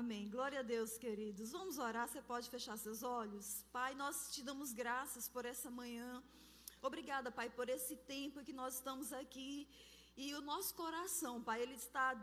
Amém. 0.00 0.28
Glória 0.34 0.60
a 0.60 0.62
Deus, 0.62 0.90
queridos. 0.96 1.50
Vamos 1.50 1.76
orar. 1.86 2.06
Você 2.06 2.20
pode 2.22 2.48
fechar 2.48 2.76
seus 2.76 3.02
olhos? 3.02 3.46
Pai, 3.72 3.96
nós 4.02 4.16
te 4.32 4.40
damos 4.48 4.72
graças 4.72 5.24
por 5.34 5.44
essa 5.44 5.68
manhã. 5.78 6.22
Obrigada, 6.80 7.32
Pai, 7.38 7.48
por 7.50 7.68
esse 7.68 7.96
tempo 8.14 8.44
que 8.46 8.52
nós 8.52 8.74
estamos 8.76 9.12
aqui. 9.12 9.66
E 10.16 10.26
o 10.36 10.40
nosso 10.40 10.72
coração, 10.82 11.42
Pai, 11.48 11.58
ele 11.62 11.74
está 11.74 12.14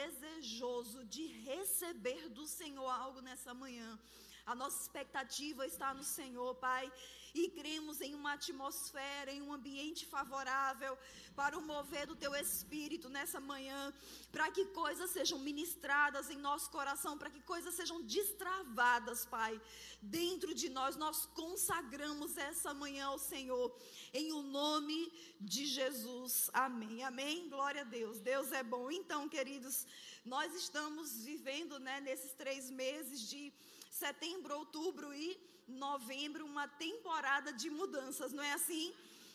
desejoso 0.00 1.02
de 1.06 1.24
receber 1.48 2.28
do 2.28 2.46
Senhor 2.46 2.90
algo 2.90 3.22
nessa 3.22 3.54
manhã. 3.54 3.98
A 4.44 4.54
nossa 4.54 4.82
expectativa 4.82 5.66
está 5.66 5.94
no 5.94 6.04
Senhor, 6.04 6.54
Pai, 6.56 6.92
e 7.34 7.48
cremos 7.48 8.00
em 8.00 8.14
uma 8.14 8.34
atmosfera, 8.34 9.32
em 9.32 9.40
um 9.40 9.52
ambiente 9.52 10.04
favorável 10.04 10.96
para 11.34 11.58
o 11.58 11.62
mover 11.62 12.06
do 12.06 12.14
Teu 12.14 12.34
Espírito 12.34 13.08
nessa 13.08 13.40
manhã, 13.40 13.92
para 14.30 14.50
que 14.50 14.66
coisas 14.66 15.10
sejam 15.10 15.38
ministradas 15.38 16.28
em 16.30 16.36
nosso 16.36 16.70
coração, 16.70 17.16
para 17.16 17.30
que 17.30 17.40
coisas 17.40 17.74
sejam 17.74 18.02
destravadas, 18.02 19.24
Pai, 19.26 19.60
dentro 20.00 20.54
de 20.54 20.68
nós. 20.68 20.96
Nós 20.96 21.24
consagramos 21.26 22.36
essa 22.36 22.74
manhã 22.74 23.06
ao 23.06 23.18
Senhor, 23.18 23.74
em 24.12 24.32
o 24.32 24.42
nome 24.42 25.10
de 25.40 25.64
Jesus. 25.66 26.50
Amém. 26.52 27.02
Amém. 27.02 27.48
Glória 27.48 27.80
a 27.80 27.84
Deus. 27.84 28.20
Deus 28.20 28.52
é 28.52 28.62
bom. 28.62 28.90
Então, 28.90 29.28
queridos, 29.28 29.86
nós 30.24 30.54
estamos 30.54 31.24
vivendo, 31.24 31.78
né, 31.78 32.00
nesses 32.00 32.32
três 32.32 32.70
meses 32.70 33.28
de 33.28 33.52
setembro, 33.92 34.56
outubro 34.56 35.12
e 35.12 35.38
novembro, 35.68 36.46
uma 36.46 36.66
temporada 36.66 37.52
de 37.52 37.68
mudanças, 37.68 38.32
não 38.32 38.42
é 38.42 38.52
assim? 38.54 38.92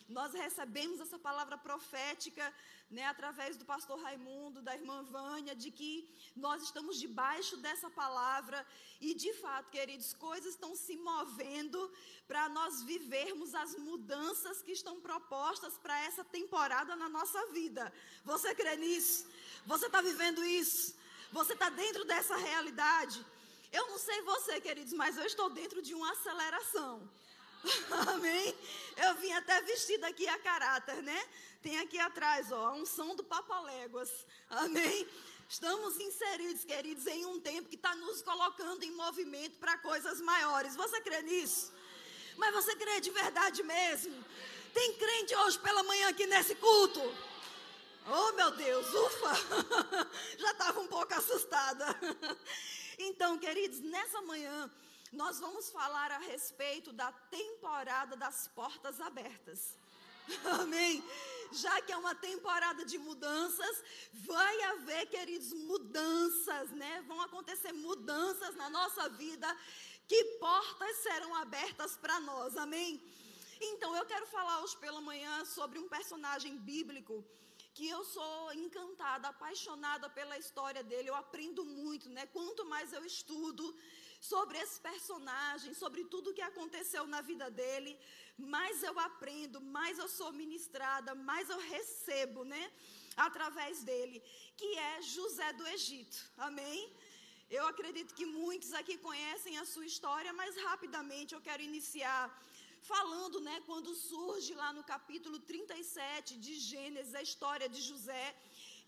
Nós 0.08 0.32
recebemos 0.32 1.00
essa 1.00 1.18
palavra 1.18 1.56
profética, 1.56 2.52
né, 2.90 3.04
através 3.04 3.56
do 3.58 3.64
pastor 3.64 4.00
Raimundo, 4.00 4.62
da 4.62 4.74
irmã 4.74 5.02
Vânia, 5.02 5.54
de 5.54 5.70
que 5.70 6.08
nós 6.34 6.62
estamos 6.62 6.98
debaixo 6.98 7.58
dessa 7.58 7.88
palavra 7.90 8.66
e, 9.00 9.14
de 9.14 9.32
fato, 9.34 9.70
queridos, 9.70 10.14
coisas 10.14 10.54
estão 10.54 10.74
se 10.74 10.96
movendo 10.96 11.92
para 12.26 12.48
nós 12.48 12.82
vivermos 12.82 13.54
as 13.54 13.76
mudanças 13.76 14.62
que 14.62 14.72
estão 14.72 14.98
propostas 15.00 15.76
para 15.78 16.00
essa 16.06 16.24
temporada 16.24 16.96
na 16.96 17.08
nossa 17.08 17.46
vida. 17.52 17.92
Você 18.24 18.54
crê 18.54 18.76
nisso? 18.76 19.28
Você 19.66 19.86
está 19.86 20.00
vivendo 20.00 20.42
isso? 20.42 20.96
Você 21.30 21.52
está 21.52 21.68
dentro 21.68 22.04
dessa 22.06 22.36
realidade? 22.36 23.24
Eu 23.72 23.86
não 23.88 23.98
sei 23.98 24.22
você, 24.22 24.60
queridos, 24.60 24.92
mas 24.92 25.16
eu 25.16 25.24
estou 25.24 25.50
dentro 25.50 25.82
de 25.82 25.94
uma 25.94 26.10
aceleração. 26.12 27.08
Amém? 28.14 28.54
Eu 28.96 29.14
vim 29.16 29.32
até 29.32 29.60
vestida 29.62 30.06
aqui 30.06 30.26
a 30.26 30.38
caráter, 30.38 31.02
né? 31.02 31.28
Tem 31.62 31.78
aqui 31.80 31.98
atrás, 31.98 32.50
ó, 32.52 32.66
a 32.68 32.72
unção 32.72 33.14
do 33.14 33.24
Papaléguas. 33.24 34.10
Amém? 34.48 35.06
Estamos 35.48 35.98
inseridos, 35.98 36.64
queridos, 36.64 37.06
em 37.06 37.26
um 37.26 37.40
tempo 37.40 37.68
que 37.68 37.74
está 37.74 37.94
nos 37.96 38.22
colocando 38.22 38.82
em 38.84 38.90
movimento 38.92 39.58
para 39.58 39.78
coisas 39.78 40.20
maiores. 40.20 40.76
Você 40.76 41.00
crê 41.00 41.22
nisso? 41.22 41.72
Mas 42.36 42.54
você 42.54 42.76
crê 42.76 43.00
de 43.00 43.10
verdade 43.10 43.62
mesmo? 43.62 44.24
Tem 44.72 44.94
crente 44.94 45.34
hoje 45.34 45.58
pela 45.58 45.82
manhã 45.82 46.08
aqui 46.08 46.26
nesse 46.26 46.54
culto? 46.54 47.00
Oh, 48.06 48.32
meu 48.32 48.50
Deus, 48.52 48.86
ufa! 48.94 50.08
Já 50.38 50.52
estava 50.52 50.80
um 50.80 50.86
pouco 50.86 51.12
assustada. 51.14 51.86
Então, 52.98 53.38
queridos, 53.38 53.80
nessa 53.80 54.20
manhã 54.22 54.70
nós 55.12 55.38
vamos 55.40 55.70
falar 55.70 56.10
a 56.10 56.18
respeito 56.18 56.92
da 56.92 57.10
temporada 57.12 58.16
das 58.16 58.48
portas 58.48 59.00
abertas. 59.00 59.76
Amém. 60.60 61.02
Já 61.52 61.80
que 61.80 61.92
é 61.92 61.96
uma 61.96 62.14
temporada 62.14 62.84
de 62.84 62.98
mudanças, 62.98 63.82
vai 64.12 64.62
haver, 64.62 65.06
queridos, 65.06 65.52
mudanças, 65.52 66.70
né? 66.72 67.02
Vão 67.06 67.20
acontecer 67.22 67.72
mudanças 67.72 68.54
na 68.56 68.68
nossa 68.68 69.08
vida. 69.08 69.56
Que 70.06 70.24
portas 70.40 70.96
serão 70.98 71.34
abertas 71.36 71.96
para 71.96 72.20
nós? 72.20 72.56
Amém. 72.56 73.00
Então, 73.60 73.96
eu 73.96 74.04
quero 74.04 74.26
falar 74.26 74.60
hoje 74.62 74.76
pela 74.76 75.00
manhã 75.00 75.44
sobre 75.44 75.78
um 75.78 75.88
personagem 75.88 76.56
bíblico 76.56 77.24
que 77.78 77.88
eu 77.96 78.02
sou 78.16 78.52
encantada, 78.62 79.28
apaixonada 79.28 80.06
pela 80.16 80.36
história 80.44 80.82
dele. 80.90 81.10
Eu 81.10 81.18
aprendo 81.24 81.62
muito, 81.64 82.06
né? 82.14 82.22
Quanto 82.36 82.62
mais 82.72 82.92
eu 82.92 83.02
estudo 83.10 83.64
sobre 84.30 84.56
esse 84.64 84.78
personagem, 84.88 85.72
sobre 85.82 86.02
tudo 86.12 86.30
o 86.30 86.36
que 86.38 86.46
aconteceu 86.48 87.04
na 87.14 87.20
vida 87.28 87.48
dele, 87.60 87.92
mais 88.54 88.82
eu 88.88 88.96
aprendo, 89.08 89.60
mais 89.76 89.96
eu 90.04 90.08
sou 90.18 90.30
ministrada, 90.42 91.14
mais 91.30 91.48
eu 91.54 91.60
recebo, 91.74 92.42
né? 92.54 92.64
Através 93.28 93.84
dele, 93.90 94.18
que 94.56 94.70
é 94.90 94.92
José 95.14 95.52
do 95.60 95.66
Egito. 95.76 96.18
Amém? 96.48 96.80
Eu 97.58 97.64
acredito 97.72 98.12
que 98.18 98.26
muitos 98.40 98.72
aqui 98.80 98.96
conhecem 99.08 99.54
a 99.62 99.66
sua 99.74 99.86
história, 99.92 100.32
mas 100.40 100.62
rapidamente 100.68 101.34
eu 101.36 101.42
quero 101.48 101.62
iniciar 101.70 102.22
falando, 102.92 103.38
né, 103.46 103.56
quando 103.68 103.90
surge 104.10 104.52
lá 104.60 104.68
no 104.76 104.82
capítulo 104.92 105.38
37 105.50 106.36
de 106.44 106.54
Gênesis 106.68 107.14
a 107.20 107.22
história 107.28 107.68
de 107.74 107.80
José. 107.88 108.26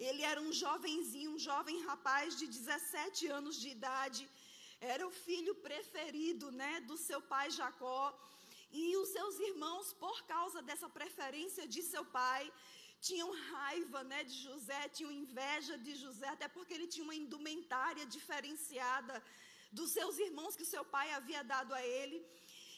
Ele 0.06 0.22
era 0.32 0.40
um 0.46 0.52
jovenzinho, 0.64 1.32
um 1.36 1.42
jovem 1.50 1.78
rapaz 1.90 2.28
de 2.40 2.46
17 2.46 3.26
anos 3.38 3.56
de 3.62 3.68
idade. 3.76 4.22
Era 4.92 5.04
o 5.06 5.16
filho 5.26 5.54
preferido, 5.66 6.46
né, 6.60 6.72
do 6.88 6.96
seu 7.08 7.20
pai 7.32 7.46
Jacó. 7.58 8.04
E 8.80 8.84
os 9.02 9.08
seus 9.16 9.36
irmãos, 9.50 9.92
por 10.04 10.18
causa 10.34 10.60
dessa 10.68 10.88
preferência 10.98 11.66
de 11.74 11.82
seu 11.92 12.04
pai, 12.20 12.44
tinham 13.08 13.30
raiva, 13.52 14.00
né, 14.10 14.20
de 14.30 14.36
José, 14.46 14.82
tinham 14.96 15.12
inveja 15.22 15.76
de 15.86 15.94
José, 16.04 16.28
até 16.36 16.48
porque 16.56 16.74
ele 16.76 16.90
tinha 16.94 17.06
uma 17.08 17.20
indumentária 17.24 18.06
diferenciada 18.16 19.16
dos 19.78 19.90
seus 19.96 20.16
irmãos 20.26 20.56
que 20.56 20.66
o 20.68 20.72
seu 20.74 20.84
pai 20.96 21.08
havia 21.18 21.42
dado 21.54 21.72
a 21.80 21.82
ele. 21.98 22.18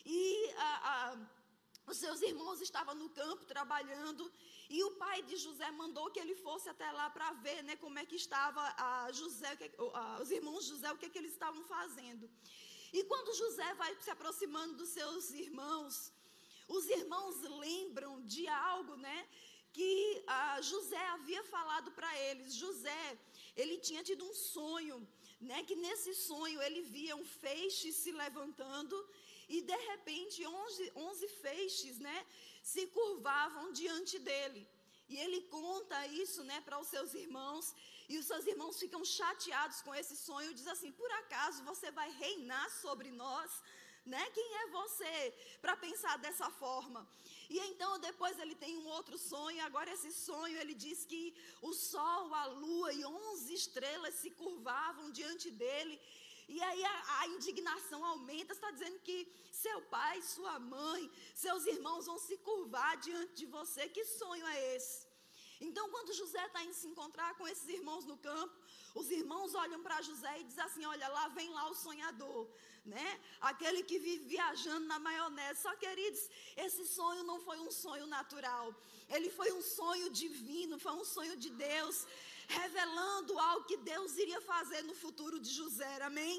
E 0.05 0.51
a, 0.57 0.91
a, 0.93 1.19
os 1.87 1.97
seus 1.97 2.21
irmãos 2.23 2.61
estavam 2.61 2.95
no 2.95 3.09
campo 3.11 3.45
trabalhando 3.45 4.31
e 4.69 4.83
o 4.85 4.93
pai 4.93 5.23
de 5.23 5.37
José 5.37 5.71
mandou 5.71 6.11
que 6.11 6.19
ele 6.19 6.35
fosse 6.35 6.69
até 6.69 6.91
lá 6.93 7.11
para 7.11 7.33
ver 7.47 7.63
né, 7.63 7.77
como 7.77 7.99
é 7.99 8.07
que 8.07 8.17
estava 8.17 8.63
a 8.79 9.13
José, 9.13 9.59
a, 9.95 10.23
os 10.23 10.31
irmãos 10.31 10.65
José, 10.65 10.91
o 10.91 10.97
que, 10.97 11.07
é 11.07 11.11
que 11.11 11.19
eles 11.19 11.33
estavam 11.33 11.63
fazendo. 11.65 12.31
E 12.93 13.05
quando 13.05 13.35
José 13.35 13.75
vai 13.75 13.95
se 14.01 14.11
aproximando 14.11 14.75
dos 14.77 14.91
seus 14.91 15.31
irmãos, 15.31 16.13
os 16.69 16.87
irmãos 16.87 17.41
lembram 17.65 18.21
de 18.23 18.47
algo, 18.49 18.97
né? 18.97 19.29
Que 19.73 20.25
José 20.63 21.03
havia 21.09 21.43
falado 21.45 21.91
para 21.93 22.11
eles. 22.27 22.55
José, 22.55 23.19
ele 23.57 23.79
tinha 23.79 24.03
tido 24.03 24.25
um 24.25 24.35
sonho, 24.35 24.97
né? 25.41 25.63
Que 25.65 25.75
nesse 25.75 26.15
sonho 26.15 26.61
ele 26.61 26.83
via 26.83 27.17
um 27.17 27.25
feixe 27.25 27.93
se 27.93 28.13
levantando 28.13 28.97
e 29.57 29.61
de 29.71 29.79
repente, 29.91 30.47
onze, 30.63 30.85
onze 31.07 31.27
feixes, 31.45 31.99
né, 32.07 32.19
se 32.73 32.83
curvavam 32.99 33.67
diante 33.81 34.19
dele. 34.29 34.63
E 35.13 35.17
ele 35.25 35.41
conta 35.57 35.99
isso, 36.23 36.43
né, 36.51 36.59
para 36.67 36.79
os 36.83 36.89
seus 36.95 37.13
irmãos, 37.25 37.67
e 38.13 38.17
os 38.21 38.27
seus 38.31 38.47
irmãos 38.53 38.79
ficam 38.83 39.03
chateados 39.05 39.79
com 39.87 39.95
esse 40.01 40.17
sonho, 40.27 40.55
diz 40.59 40.69
assim: 40.75 40.91
"Por 41.01 41.11
acaso 41.23 41.69
você 41.71 41.91
vai 42.01 42.11
reinar 42.25 42.69
sobre 42.85 43.11
nós?" 43.25 43.51
Né? 44.13 44.23
Quem 44.37 44.49
é 44.63 44.67
você 44.79 45.15
para 45.61 45.75
pensar 45.77 46.15
dessa 46.25 46.49
forma? 46.63 47.01
E 47.49 47.57
então 47.69 47.91
depois 48.01 48.37
ele 48.39 48.57
tem 48.63 48.73
um 48.79 48.89
outro 48.97 49.17
sonho. 49.17 49.61
Agora 49.67 49.93
esse 49.97 50.11
sonho 50.13 50.57
ele 50.63 50.75
diz 50.75 51.05
que 51.13 51.23
o 51.69 51.73
sol, 51.73 52.35
a 52.35 52.47
lua 52.47 52.93
e 52.93 53.05
onze 53.05 53.55
estrelas 53.55 54.17
se 54.23 54.31
curvavam 54.41 55.13
diante 55.19 55.51
dele 55.63 56.01
e 56.49 56.61
aí 56.63 56.85
a, 56.85 57.21
a 57.21 57.27
indignação 57.29 58.05
aumenta, 58.05 58.53
está 58.53 58.71
dizendo 58.71 58.99
que 59.01 59.31
seu 59.53 59.81
pai, 59.83 60.21
sua 60.23 60.59
mãe, 60.59 61.11
seus 61.35 61.67
irmãos 61.67 62.07
vão 62.07 62.19
se 62.19 62.37
curvar 62.39 62.97
diante 62.97 63.35
de 63.35 63.47
você. 63.47 63.89
Que 63.89 64.05
sonho 64.05 64.47
é 64.47 64.77
esse? 64.77 65.13
Então, 65.67 65.89
quando 65.91 66.13
José 66.13 66.45
está 66.45 66.61
indo 66.65 66.75
se 66.75 66.89
encontrar 66.89 67.35
com 67.39 67.47
esses 67.47 67.69
irmãos 67.69 68.05
no 68.05 68.17
campo, 68.17 68.55
os 69.01 69.09
irmãos 69.11 69.55
olham 69.55 69.81
para 69.81 70.03
José 70.03 70.41
e 70.41 70.45
dizem 70.45 70.65
assim: 70.65 70.85
Olha, 70.85 71.09
lá 71.09 71.29
vem 71.29 71.49
lá 71.51 71.71
o 71.71 71.75
sonhador, 71.75 72.49
né? 72.85 73.21
Aquele 73.41 73.85
que 73.85 73.99
vive 74.07 74.25
viajando 74.25 74.87
na 74.87 74.99
maionese. 74.99 75.63
Só, 75.63 75.73
queridos, 75.77 76.23
esse 76.57 76.85
sonho 76.87 77.23
não 77.23 77.39
foi 77.41 77.61
um 77.61 77.71
sonho 77.71 78.07
natural, 78.07 78.75
ele 79.09 79.31
foi 79.31 79.53
um 79.53 79.63
sonho 79.63 80.11
divino, 80.11 80.81
foi 80.81 80.93
um 80.93 81.05
sonho 81.05 81.37
de 81.37 81.51
Deus 81.51 82.07
revelando 82.61 83.39
algo 83.39 83.67
que 83.71 83.79
Deus 83.93 84.17
iria 84.25 84.41
fazer 84.53 84.83
no 84.83 84.95
futuro 85.03 85.39
de 85.41 85.51
José, 85.61 85.93
amém? 86.11 86.35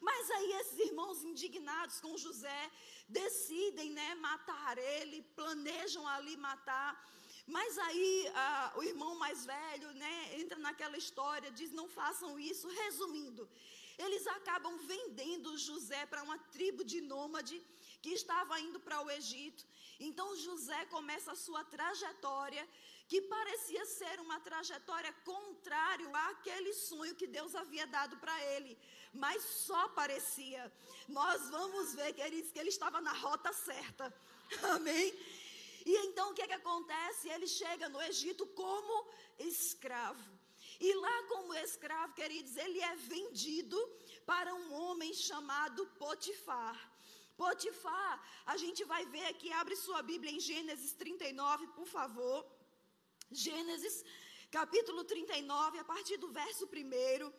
Mas 0.00 0.30
aí 0.36 0.50
esses 0.60 0.78
irmãos 0.88 1.24
indignados 1.30 2.00
com 2.00 2.16
José 2.16 2.60
decidem, 3.08 3.90
né, 3.90 4.08
matar 4.26 4.76
ele, 4.78 5.22
planejam 5.40 6.06
ali 6.14 6.36
matar. 6.36 6.90
Mas 7.46 7.78
aí 7.86 8.30
ah, 8.34 8.72
o 8.76 8.82
irmão 8.82 9.12
mais 9.24 9.44
velho, 9.54 9.90
né, 10.02 10.14
entra 10.40 10.58
naquela 10.66 10.98
história, 11.04 11.50
diz: 11.50 11.72
não 11.80 11.88
façam 11.88 12.38
isso. 12.38 12.68
Resumindo, 12.82 13.48
eles 13.98 14.26
acabam 14.38 14.76
vendendo 14.92 15.58
José 15.58 16.04
para 16.06 16.22
uma 16.22 16.38
tribo 16.56 16.84
de 16.84 17.00
nômade 17.00 17.56
que 18.02 18.10
estava 18.10 18.60
indo 18.60 18.78
para 18.78 19.00
o 19.04 19.10
Egito. 19.10 19.64
Então 19.98 20.36
José 20.36 20.84
começa 20.86 21.32
a 21.32 21.40
sua 21.46 21.64
trajetória 21.64 22.64
que 23.08 23.22
parecia 23.22 23.84
ser 23.86 24.20
uma 24.20 24.38
trajetória 24.38 25.12
contrária 25.24 26.06
àquele 26.30 26.72
sonho 26.74 27.14
que 27.14 27.26
Deus 27.26 27.54
havia 27.54 27.86
dado 27.86 28.18
para 28.18 28.36
ele, 28.52 28.78
mas 29.14 29.42
só 29.42 29.88
parecia. 30.00 30.70
Nós 31.08 31.48
vamos 31.48 31.94
ver, 31.94 32.12
queridos, 32.12 32.52
que 32.52 32.58
ele 32.58 32.68
estava 32.68 33.00
na 33.00 33.14
rota 33.14 33.50
certa. 33.52 34.14
Amém? 34.74 35.08
E 35.86 35.96
então 36.06 36.30
o 36.30 36.34
que, 36.34 36.42
é 36.42 36.46
que 36.46 36.60
acontece? 36.62 37.30
Ele 37.30 37.46
chega 37.46 37.88
no 37.88 38.02
Egito 38.02 38.46
como 38.48 39.08
escravo. 39.38 40.38
E 40.78 40.94
lá, 40.94 41.22
como 41.28 41.54
escravo, 41.54 42.12
queridos, 42.12 42.56
ele 42.56 42.80
é 42.80 42.94
vendido 42.94 43.78
para 44.26 44.54
um 44.54 44.74
homem 44.74 45.14
chamado 45.14 45.86
Potifar. 45.98 46.78
Potifar, 47.38 48.22
a 48.44 48.56
gente 48.56 48.84
vai 48.84 49.06
ver 49.06 49.26
aqui, 49.26 49.50
abre 49.52 49.74
sua 49.76 50.02
Bíblia 50.02 50.32
em 50.32 50.40
Gênesis 50.40 50.92
39, 50.92 51.68
por 51.68 51.86
favor. 51.86 52.57
Gênesis, 53.30 54.04
capítulo 54.50 55.04
39, 55.04 55.78
a 55.78 55.84
partir 55.84 56.16
do 56.16 56.28
verso 56.28 56.66
1, 56.66 57.32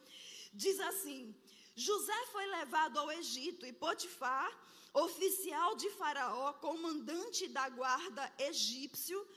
diz 0.53 0.79
assim: 0.79 1.35
José 1.75 2.25
foi 2.27 2.45
levado 2.45 2.99
ao 2.99 3.11
Egito 3.11 3.65
e 3.65 3.73
Potifar, 3.73 4.51
oficial 4.93 5.75
de 5.75 5.89
Faraó, 5.91 6.53
comandante 6.53 7.47
da 7.47 7.67
guarda 7.69 8.31
egípcio, 8.37 9.27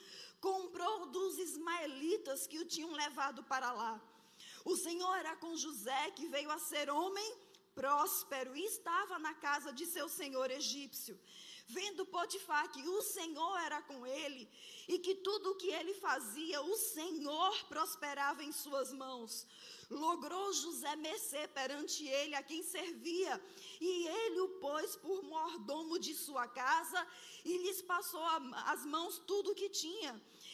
comprou 0.41 1.07
dos 1.07 1.39
ismaelitas 1.39 2.47
que 2.47 2.59
o 2.59 2.67
tinham 2.67 2.93
levado 2.93 3.43
para 3.45 3.73
lá. 3.73 4.01
O 4.65 4.77
Senhor 4.77 5.15
era 5.17 5.35
com 5.37 5.57
José, 5.57 6.11
que 6.11 6.29
veio 6.29 6.51
a 6.51 6.59
ser 6.59 6.91
homem 6.91 7.35
próspero 7.75 8.55
e 8.55 8.65
estava 8.67 9.19
na 9.19 9.33
casa 9.35 9.73
de 9.73 9.87
seu 9.87 10.07
senhor 10.09 10.51
egípcio. 10.51 11.19
Vendo 11.75 12.05
Potifar 12.15 12.71
que 12.73 12.83
o 12.97 13.03
Senhor 13.03 13.57
era 13.67 13.81
com 13.83 14.07
ele 14.07 14.49
e 14.87 14.99
que 14.99 15.15
tudo 15.27 15.51
o 15.51 15.55
que 15.61 15.71
ele 15.79 15.95
fazia, 15.95 16.61
o 16.63 16.77
Senhor 16.77 17.53
prosperava 17.73 18.43
em 18.45 18.53
suas 18.53 18.93
mãos. 18.93 19.47
Logrou 19.91 20.53
José 20.53 20.95
mercê 20.97 21.47
perante 21.49 22.07
ele 22.07 22.35
a 22.35 22.43
quem 22.43 22.63
servia, 22.63 23.35
e 23.81 24.07
ele 24.07 24.41
o 24.41 24.49
pôs 24.65 24.97
por 24.97 25.23
mordomo 25.23 25.99
de 25.99 26.15
sua 26.15 26.47
casa 26.49 27.07
e 27.45 27.59
lhes 27.59 27.83
passou 27.83 28.25
as 28.73 28.85
mãos 28.87 29.19
tudo 29.31 29.51
o 29.51 29.55
que 29.55 29.69
tinha. 29.69 30.13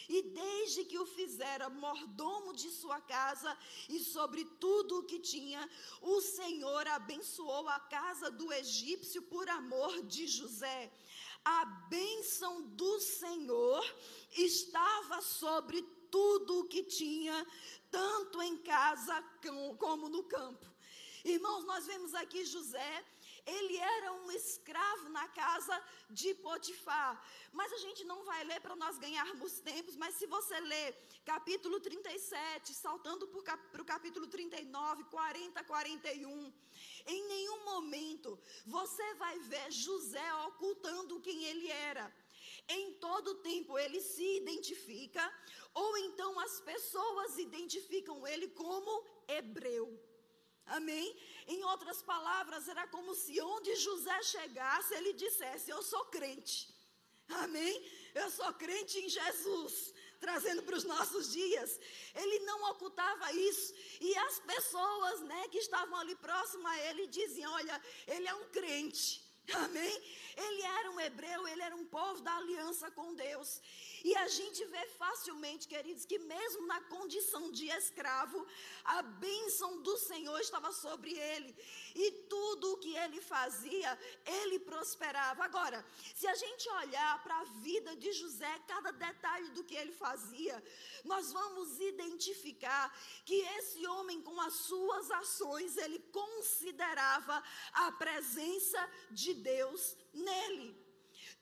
E 0.08 0.22
desde 0.22 0.84
que 0.84 0.98
o 0.98 1.04
fizera 1.06 1.68
mordomo 1.68 2.54
de 2.54 2.70
sua 2.70 3.00
casa 3.00 3.56
e 3.88 4.00
sobre 4.00 4.44
tudo 4.58 4.98
o 4.98 5.04
que 5.04 5.18
tinha, 5.18 5.68
o 6.00 6.20
Senhor 6.20 6.86
abençoou 6.88 7.68
a 7.68 7.78
casa 7.78 8.30
do 8.30 8.50
egípcio 8.52 9.20
por 9.22 9.48
amor 9.48 10.02
de 10.04 10.26
José. 10.26 10.90
A 11.44 11.64
bênção 11.90 12.62
do 12.62 13.00
Senhor 13.00 13.84
estava 14.32 15.20
sobre 15.20 15.82
tudo 16.10 16.60
o 16.60 16.64
que 16.64 16.82
tinha, 16.84 17.46
tanto 17.90 18.40
em 18.42 18.56
casa 18.56 19.22
como 19.78 20.08
no 20.08 20.24
campo. 20.24 20.66
Irmãos, 21.24 21.64
nós 21.64 21.86
vemos 21.86 22.14
aqui 22.14 22.44
José 22.44 23.04
ele 23.56 23.76
era 23.76 24.12
um 24.12 24.30
escravo 24.30 25.08
na 25.08 25.26
casa 25.28 25.76
de 26.10 26.34
Potifar. 26.34 27.12
Mas 27.52 27.72
a 27.72 27.78
gente 27.78 28.04
não 28.04 28.24
vai 28.24 28.44
ler 28.44 28.60
para 28.60 28.76
nós 28.76 28.98
ganharmos 28.98 29.60
tempos, 29.60 29.96
mas 29.96 30.14
se 30.14 30.26
você 30.26 30.58
ler 30.60 30.96
capítulo 31.24 31.80
37, 31.80 32.74
saltando 32.74 33.26
para 33.28 33.82
o 33.82 33.84
capítulo 33.84 34.26
39, 34.26 35.04
40, 35.04 35.64
41, 35.64 36.52
em 37.06 37.28
nenhum 37.28 37.64
momento 37.64 38.38
você 38.66 39.14
vai 39.14 39.38
ver 39.40 39.70
José 39.70 40.34
ocultando 40.46 41.20
quem 41.20 41.44
ele 41.44 41.68
era. 41.70 42.12
Em 42.68 42.92
todo 42.94 43.36
tempo 43.36 43.78
ele 43.78 44.00
se 44.00 44.36
identifica, 44.36 45.22
ou 45.72 45.96
então 45.98 46.38
as 46.40 46.60
pessoas 46.60 47.38
identificam 47.38 48.26
ele 48.26 48.48
como 48.48 49.04
hebreu. 49.26 49.86
Amém? 50.68 51.16
Em 51.46 51.64
outras 51.64 52.02
palavras, 52.02 52.68
era 52.68 52.86
como 52.88 53.14
se 53.14 53.40
onde 53.40 53.74
José 53.76 54.22
chegasse, 54.22 54.94
ele 54.94 55.12
dissesse: 55.12 55.70
Eu 55.70 55.82
sou 55.82 56.04
crente. 56.06 56.68
Amém? 57.28 57.74
Eu 58.14 58.30
sou 58.30 58.52
crente 58.54 58.98
em 58.98 59.08
Jesus. 59.08 59.92
Trazendo 60.20 60.62
para 60.64 60.76
os 60.76 60.84
nossos 60.84 61.32
dias, 61.32 61.78
ele 62.14 62.40
não 62.40 62.70
ocultava 62.70 63.32
isso, 63.32 63.72
e 64.00 64.16
as 64.18 64.40
pessoas, 64.40 65.20
né, 65.20 65.46
que 65.48 65.58
estavam 65.58 65.96
ali 65.96 66.16
próximas 66.16 66.72
a 66.72 66.84
ele 66.86 67.06
diziam: 67.06 67.52
Olha, 67.52 67.80
ele 68.06 68.26
é 68.26 68.34
um 68.34 68.48
crente, 68.48 69.22
Amém? 69.54 70.02
Ele 70.36 70.62
era 70.62 70.90
um 70.90 71.00
hebreu, 71.00 71.48
ele 71.48 71.62
era 71.62 71.74
um 71.74 71.84
povo 71.84 72.20
da 72.20 72.36
aliança 72.36 72.90
com 72.90 73.14
Deus. 73.14 73.60
E 74.04 74.14
a 74.16 74.28
gente 74.28 74.64
vê 74.66 74.86
facilmente, 74.90 75.66
queridos, 75.66 76.04
que 76.04 76.18
mesmo 76.18 76.66
na 76.66 76.80
condição 76.82 77.50
de 77.50 77.66
escravo, 77.68 78.46
a 78.84 79.02
bênção 79.02 79.82
do 79.82 79.96
Senhor 79.96 80.38
estava 80.40 80.70
sobre 80.72 81.12
ele. 81.12 81.56
E 82.04 82.10
tudo 82.32 82.64
o 82.72 82.78
que 82.82 82.92
ele 83.04 83.20
fazia, 83.20 83.90
ele 84.24 84.58
prosperava. 84.60 85.44
Agora, 85.44 85.84
se 86.14 86.28
a 86.28 86.34
gente 86.42 86.68
olhar 86.82 87.22
para 87.24 87.36
a 87.40 87.48
vida 87.68 87.96
de 87.96 88.12
José, 88.12 88.52
cada 88.68 88.92
detalhe 88.92 89.48
do 89.56 89.64
que 89.64 89.74
ele 89.74 89.90
fazia, 89.90 90.56
nós 91.04 91.32
vamos 91.32 91.80
identificar 91.80 92.84
que 93.24 93.38
esse 93.58 93.84
homem, 93.88 94.22
com 94.22 94.40
as 94.40 94.54
suas 94.68 95.10
ações, 95.10 95.76
ele 95.76 95.98
considerava 96.20 97.42
a 97.72 97.90
presença 97.90 98.80
de 99.10 99.34
Deus 99.34 99.96
nele. 100.12 100.68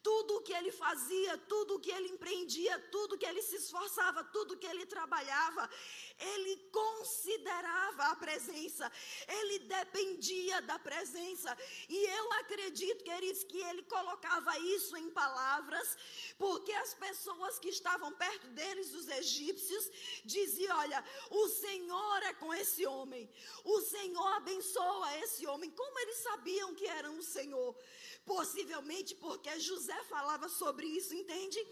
Tudo 0.03 0.37
o 0.37 0.43
que 0.43 0.53
ele 0.53 0.71
fazia, 0.71 1.37
tudo 1.53 1.75
o 1.75 1.81
que 1.81 1.91
ele 1.91 2.09
empreendia, 2.09 2.79
tudo 2.91 3.19
que 3.19 3.27
ele 3.27 3.43
se 3.43 3.57
esforçava, 3.57 4.23
tudo 4.25 4.57
que 4.57 4.67
ele 4.67 4.87
trabalhava, 4.87 5.69
ele 6.19 6.57
considerava 6.73 8.05
a 8.05 8.17
presença, 8.17 8.91
ele 9.29 9.61
dependia 9.61 10.63
da 10.63 10.79
presença. 10.79 11.57
E 11.89 12.05
eu 12.05 12.33
acredito, 12.35 13.05
queridos, 13.05 13.45
que 13.45 13.59
ele 13.59 13.83
colocava 13.83 14.59
isso 14.59 14.97
em 14.97 15.11
palavras, 15.11 15.97
porque 16.39 16.73
as 16.73 16.95
pessoas 16.95 17.59
que 17.59 17.69
estavam 17.69 18.13
perto 18.13 18.47
deles, 18.49 18.95
os 18.95 19.09
egípcios, 19.09 19.91
diziam: 20.25 20.77
Olha, 20.79 21.05
o 21.31 21.49
Senhor 21.49 22.23
é 22.23 22.33
com 22.35 22.53
esse 22.55 22.87
homem, 22.87 23.29
o 23.65 23.81
Senhor 23.83 24.37
abençoa 24.37 25.19
esse 25.19 25.47
homem. 25.47 25.71
Como 25.71 25.99
eles 26.01 26.19
sabiam 26.19 26.75
que 26.75 26.87
era 26.87 27.11
o 27.11 27.23
Senhor? 27.23 27.77
Possivelmente 28.25 29.15
porque 29.15 29.61
José 29.61 30.03
falava 30.05 30.49
sobre 30.49 30.87
isso, 30.87 31.15
entende? 31.15 31.65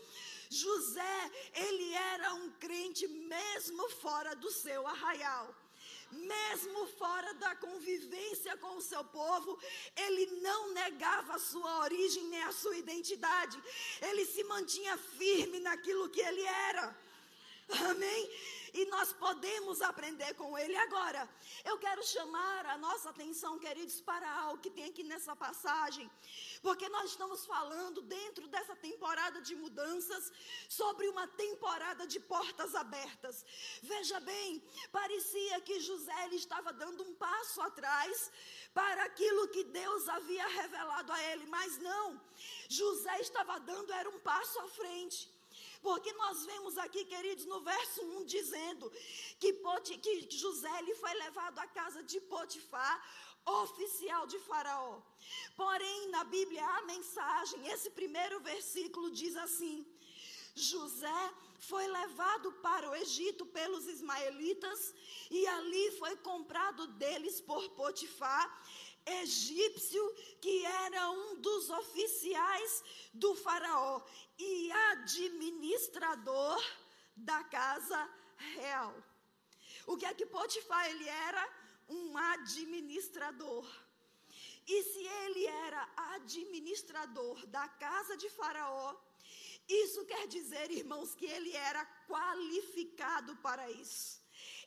José, 0.49 1.31
ele 1.53 1.93
era 1.95 2.35
um 2.35 2.51
crente 2.53 3.09
mesmo 3.09 3.89
fora 3.91 4.34
do 4.35 4.51
seu 4.51 4.87
arraial. 4.87 5.55
Mesmo 6.11 6.87
fora 6.87 7.35
da 7.35 7.57
convivência 7.57 8.57
com 8.59 8.77
o 8.77 8.83
seu 8.83 9.03
povo, 9.05 9.59
ele 9.97 10.27
não 10.41 10.73
negava 10.73 11.35
a 11.35 11.39
sua 11.39 11.81
origem 11.81 12.25
nem 12.25 12.43
a 12.43 12.53
sua 12.53 12.77
identidade. 12.77 13.61
Ele 14.01 14.25
se 14.25 14.45
mantinha 14.45 14.97
firme 14.97 15.59
naquilo 15.61 16.09
que 16.11 16.21
ele 16.21 16.43
era. 16.43 16.97
Amém? 17.91 18.31
E 18.75 18.85
nós 18.87 19.13
podemos 19.13 19.81
aprender 19.81 20.35
com 20.35 20.59
ele. 20.59 20.77
Agora, 20.77 21.29
eu 21.65 21.79
quero 21.79 22.03
chamar 22.03 22.67
a 22.67 22.77
nossa 22.77 23.11
atenção, 23.11 23.57
queridos, 23.57 24.01
para 24.01 24.29
algo 24.41 24.61
que 24.61 24.69
tem 24.69 24.87
aqui 24.87 25.05
nessa 25.05 25.37
passagem. 25.37 26.11
Porque 26.61 26.89
nós 26.89 27.11
estamos 27.11 27.47
falando 27.47 28.03
dentro 28.03 28.49
dessa 28.49 28.75
temporada 28.75 29.41
de 29.41 29.55
mudanças 29.55 30.33
sobre 30.69 31.07
uma 31.07 31.27
temporada 31.29 32.05
de 32.05 32.19
portas 32.19 32.75
abertas. 32.75 33.47
Veja 33.81 34.19
bem, 34.19 34.61
parecia 34.91 35.61
que 35.61 35.79
José 35.79 36.29
estava 36.33 36.73
dando 36.73 37.05
um 37.05 37.15
passo 37.15 37.61
atrás 37.61 38.33
para 38.73 39.05
aquilo 39.05 39.49
que 39.49 39.63
Deus 39.63 40.09
havia 40.09 40.49
revelado 40.49 41.13
a 41.13 41.23
ele, 41.31 41.47
mas 41.47 41.79
não. 41.79 42.21
José 42.69 43.21
estava 43.21 43.61
dando 43.61 43.93
era 43.93 44.11
um 44.11 44.19
passo 44.19 44.59
à 44.59 44.69
frente. 44.69 45.34
Porque 45.87 46.11
nós 46.15 46.47
vemos 46.51 46.79
aqui, 46.79 47.05
queridos, 47.05 47.45
no 47.45 47.61
verso 47.61 48.01
1 48.03 48.25
dizendo 48.25 48.91
que, 49.39 49.53
que 50.05 50.13
José 50.43 50.73
ele 50.79 50.95
foi 50.95 51.13
levado 51.25 51.59
à 51.59 51.67
casa 51.67 52.03
de 52.03 52.19
Potifar, 52.23 52.97
oficial 53.45 54.27
de 54.27 54.39
Faraó. 54.39 55.03
Porém, 55.55 56.09
na 56.09 56.25
Bíblia, 56.25 56.65
a 56.67 56.83
mensagem, 56.93 57.67
esse 57.75 57.91
primeiro 57.91 58.41
versículo 58.41 59.11
diz 59.11 59.37
assim: 59.37 59.87
José 60.55 61.21
foi 61.59 61.87
levado 61.87 62.53
para 62.67 62.89
o 62.91 62.95
Egito 62.95 63.45
pelos 63.45 63.87
ismaelitas 63.87 64.95
e 65.31 65.47
ali 65.47 65.91
foi 65.99 66.17
comprado 66.17 66.87
deles 66.87 67.43
por 67.43 67.63
Potifar, 67.71 68.47
egípcio, 69.07 70.15
que 70.41 70.65
era 70.65 71.11
um 71.11 71.41
dos 71.41 71.71
oficiais 71.71 72.85
do 73.13 73.35
Faraó 73.35 74.03
e 74.39 74.73
administrador 74.91 76.63
da 77.17 77.45
casa 77.45 78.11
real. 78.55 78.95
O 79.87 79.97
que 79.97 80.07
é 80.07 80.15
que 80.15 80.27
Potifar 80.27 80.89
ele 80.91 81.09
era? 81.09 81.49
Um 81.89 82.17
administrador. 82.17 83.67
E 84.67 84.83
se 84.83 85.07
ele 85.25 85.47
era 85.47 85.89
administrador 86.15 87.47
da 87.47 87.69
casa 87.69 88.17
de 88.17 88.31
Faraó, 88.31 88.97
Isso 89.69 90.05
quer 90.05 90.27
dizer, 90.27 90.71
irmãos, 90.71 91.15
que 91.15 91.27
ele 91.27 91.53
era 91.57 91.85
qualificado 92.07 93.35
para 93.37 93.71
isso. 93.71 94.23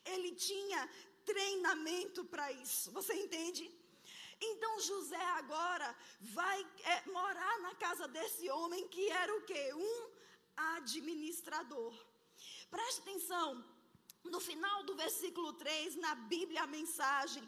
Ele 0.05 0.31
tinha 0.31 0.89
treinamento 1.25 2.25
para 2.25 2.51
isso. 2.51 2.91
Você 2.91 3.13
entende? 3.13 3.69
Então 4.39 4.79
José 4.79 5.25
agora 5.41 5.95
vai 6.19 6.61
é, 6.83 7.09
morar 7.09 7.59
na 7.61 7.75
casa 7.75 8.07
desse 8.07 8.49
homem 8.49 8.87
que 8.87 9.09
era 9.09 9.35
o 9.35 9.41
quê? 9.43 9.73
Um 9.73 10.17
administrador. 10.75 11.93
Preste 12.69 13.01
atenção, 13.01 13.63
no 14.23 14.39
final 14.39 14.83
do 14.83 14.95
versículo 14.95 15.53
3, 15.53 15.95
na 15.95 16.15
Bíblia, 16.15 16.63
a 16.63 16.67
mensagem 16.67 17.47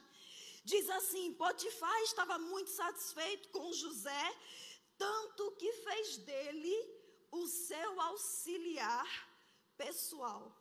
diz 0.64 0.90
assim: 0.90 1.34
Potifar 1.34 2.00
estava 2.04 2.38
muito 2.38 2.70
satisfeito 2.70 3.50
com 3.50 3.74
José, 3.74 4.26
tanto 4.98 5.52
que 5.54 5.72
fez 5.72 6.18
dele 6.18 6.76
o 7.32 7.48
seu 7.48 8.02
auxiliar 8.02 9.10
pessoal. 9.78 10.56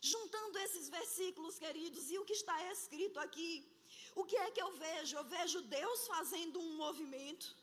Juntando 0.00 0.58
esses 0.58 0.88
versículos, 0.88 1.58
queridos, 1.58 2.10
e 2.10 2.18
o 2.18 2.24
que 2.24 2.32
está 2.32 2.56
escrito 2.72 3.20
aqui, 3.20 3.71
o 4.14 4.24
que 4.24 4.36
é 4.36 4.50
que 4.50 4.62
eu 4.62 4.72
vejo? 4.72 5.16
Eu 5.16 5.24
vejo 5.24 5.62
Deus 5.62 6.06
fazendo 6.06 6.60
um 6.60 6.76
movimento 6.76 7.56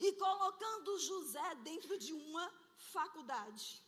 e 0.00 0.12
colocando 0.12 0.98
José 0.98 1.54
dentro 1.56 1.98
de 1.98 2.12
uma 2.12 2.46
faculdade. 2.92 3.82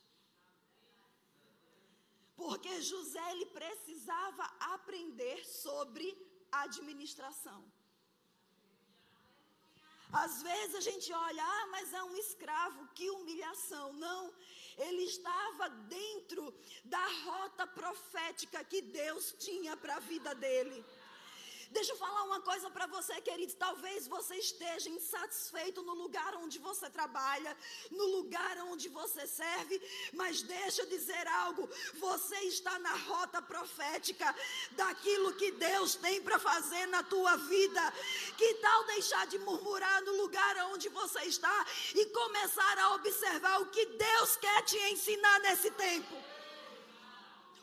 Porque 2.36 2.80
José 2.82 3.24
ele 3.32 3.46
precisava 3.46 4.44
aprender 4.74 5.44
sobre 5.44 6.06
administração. 6.50 7.60
Às 10.12 10.42
vezes 10.42 10.74
a 10.74 10.80
gente 10.80 11.10
olha, 11.10 11.42
ah, 11.42 11.66
mas 11.70 11.92
é 11.94 12.02
um 12.02 12.16
escravo, 12.16 12.86
que 12.94 13.08
humilhação. 13.10 13.94
Não, 13.94 14.32
ele 14.76 15.04
estava 15.04 15.70
dentro 15.70 16.54
da 16.84 17.06
rota 17.24 17.66
profética 17.66 18.62
que 18.62 18.82
Deus 18.82 19.34
tinha 19.38 19.74
para 19.74 19.96
a 19.96 20.00
vida 20.00 20.34
dele. 20.34 20.84
Deixa 21.72 21.92
eu 21.92 21.96
falar 21.96 22.24
uma 22.24 22.40
coisa 22.42 22.68
para 22.70 22.86
você, 22.86 23.18
querido. 23.22 23.54
Talvez 23.54 24.06
você 24.06 24.36
esteja 24.36 24.90
insatisfeito 24.90 25.82
no 25.82 25.94
lugar 25.94 26.34
onde 26.36 26.58
você 26.58 26.90
trabalha, 26.90 27.56
no 27.90 28.04
lugar 28.16 28.58
onde 28.70 28.90
você 28.90 29.26
serve, 29.26 29.80
mas 30.12 30.42
deixa 30.42 30.82
eu 30.82 30.86
dizer 30.86 31.26
algo. 31.26 31.66
Você 31.94 32.36
está 32.40 32.78
na 32.78 32.94
rota 32.94 33.40
profética 33.40 34.34
daquilo 34.72 35.32
que 35.32 35.50
Deus 35.52 35.94
tem 35.94 36.20
para 36.20 36.38
fazer 36.38 36.86
na 36.88 37.02
tua 37.02 37.36
vida. 37.36 37.82
Que 38.36 38.54
tal 38.54 38.84
deixar 38.84 39.26
de 39.26 39.38
murmurar 39.38 40.02
no 40.02 40.12
lugar 40.18 40.54
onde 40.72 40.90
você 40.90 41.22
está 41.22 41.66
e 41.94 42.04
começar 42.06 42.78
a 42.80 42.94
observar 42.96 43.62
o 43.62 43.70
que 43.70 43.86
Deus 43.86 44.36
quer 44.36 44.62
te 44.64 44.76
ensinar 44.90 45.40
nesse 45.40 45.70
tempo? 45.70 46.21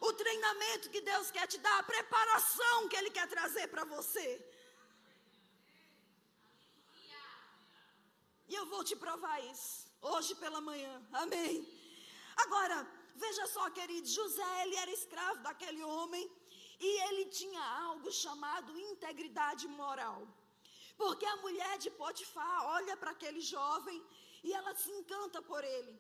O 0.08 0.14
treinamento 0.14 0.90
que 0.90 1.02
Deus 1.02 1.32
quer 1.32 1.48
te 1.48 1.58
dar, 1.58 1.80
a 1.80 1.84
preparação 1.84 2.88
que 2.90 2.96
Ele 2.96 3.12
quer 3.18 3.28
trazer 3.28 3.68
para 3.68 3.86
você. 3.86 4.28
E 8.48 8.56
eu 8.60 8.66
vou 8.66 8.84
te 8.84 8.96
provar 8.96 9.38
isso 9.54 9.90
hoje 10.02 10.34
pela 10.44 10.60
manhã. 10.70 10.94
Amém. 11.14 11.54
Agora, 12.44 12.78
veja 13.16 13.46
só, 13.48 13.70
querido, 13.70 14.08
José, 14.08 14.50
ele 14.64 14.76
era 14.76 14.92
escravo 14.92 15.40
daquele 15.48 15.84
homem 15.84 16.26
e 16.80 16.90
ele 17.08 17.26
tinha 17.26 17.64
algo 17.88 18.12
chamado 18.12 18.80
integridade 18.80 19.68
moral. 19.68 20.28
Porque 20.98 21.26
a 21.26 21.36
mulher 21.38 21.78
de 21.78 21.90
Potifar 21.92 22.66
olha 22.78 22.96
para 22.98 23.12
aquele 23.12 23.42
jovem 23.42 24.04
e 24.44 24.54
ela 24.54 24.74
se 24.74 24.90
encanta 24.92 25.42
por 25.42 25.64
ele. 25.64 25.94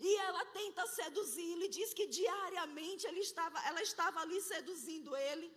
E 0.00 0.16
ela 0.16 0.44
tenta 0.46 0.86
seduzi-lo 0.86 1.64
e 1.64 1.68
diz 1.68 1.92
que 1.92 2.06
diariamente 2.06 3.06
ele 3.06 3.20
estava, 3.20 3.58
ela 3.68 3.82
estava 3.82 4.20
ali 4.20 4.40
seduzindo 4.40 5.14
ele. 5.14 5.52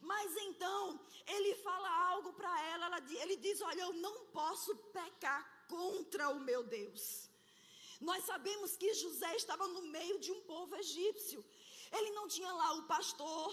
Mas 0.00 0.36
então 0.48 1.00
ele 1.26 1.54
fala 1.56 1.88
algo 2.10 2.32
para 2.34 2.52
ela, 2.72 2.86
ela, 2.86 3.00
ele 3.22 3.36
diz: 3.36 3.60
Olha, 3.62 3.80
eu 3.80 3.92
não 3.94 4.26
posso 4.26 4.76
pecar 4.98 5.42
contra 5.68 6.28
o 6.28 6.40
meu 6.40 6.62
Deus. 6.62 7.30
Nós 8.00 8.24
sabemos 8.24 8.76
que 8.76 8.92
José 8.92 9.34
estava 9.36 9.66
no 9.68 9.82
meio 9.82 10.18
de 10.18 10.30
um 10.30 10.42
povo 10.42 10.76
egípcio. 10.76 11.42
Ele 11.90 12.10
não 12.10 12.28
tinha 12.28 12.52
lá 12.52 12.72
o 12.74 12.82
pastor, 12.82 13.50